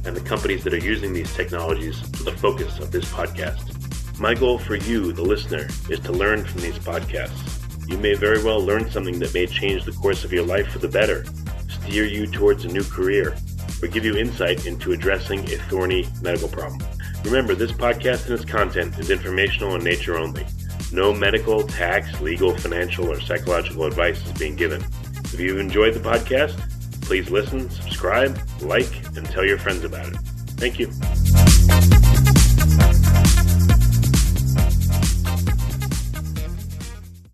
and 0.05 0.16
the 0.16 0.21
companies 0.21 0.64
that 0.64 0.75
are 0.75 0.79
using 0.79 1.12
these 1.12 1.33
technologies 1.35 2.03
are 2.21 2.25
the 2.25 2.37
focus 2.38 2.79
of 2.81 2.90
this 2.90 3.05
podcast. 3.07 3.75
My 4.18 4.35
goal 4.35 4.59
for 4.59 4.75
you, 4.75 5.12
the 5.12 5.23
listener, 5.23 5.68
is 5.88 6.01
to 6.01 6.12
learn 6.12 6.44
from 6.44 6.61
these 6.61 6.79
podcasts. 6.79 7.88
You 7.88 7.97
may 7.99 8.14
very 8.14 8.42
well 8.42 8.61
learn 8.61 8.90
something 8.90 9.18
that 9.21 9.33
may 9.33 9.47
change 9.47 9.85
the 9.85 9.92
course 9.92 10.25
of 10.25 10.33
your 10.33 10.44
life 10.44 10.68
for 10.73 10.81
the 10.81 10.88
better, 10.88 11.25
steer 11.68 12.05
you 12.05 12.27
towards 12.27 12.64
a 12.64 12.68
new 12.68 12.85
career, 12.85 13.37
or 13.81 13.88
give 13.88 14.05
you 14.05 14.16
insight 14.16 14.66
into 14.66 14.92
addressing 14.92 15.40
a 15.53 15.57
thorny 15.68 16.09
medical 16.21 16.49
problem. 16.49 16.81
Remember, 17.24 17.54
this 17.54 17.72
podcast 17.72 18.26
and 18.26 18.35
its 18.35 18.44
content 18.44 18.98
is 18.98 19.11
informational 19.11 19.74
in 19.74 19.85
nature 19.85 20.16
only. 20.16 20.46
No 20.92 21.12
medical, 21.12 21.62
tax, 21.64 22.20
legal, 22.20 22.57
financial, 22.57 23.11
or 23.11 23.20
psychological 23.20 23.85
advice 23.85 24.24
is 24.24 24.33
being 24.33 24.57
given. 24.57 24.83
If 25.24 25.38
you've 25.38 25.59
enjoyed 25.59 25.94
the 25.94 26.00
podcast, 26.00 26.59
please 27.02 27.31
listen, 27.31 27.68
subscribe, 27.70 28.38
like, 28.61 28.90
and 29.16 29.26
tell 29.26 29.44
your 29.44 29.59
friends 29.59 29.85
about 29.85 30.09
it. 30.09 30.16
Thank 30.57 30.78
you. 30.78 32.08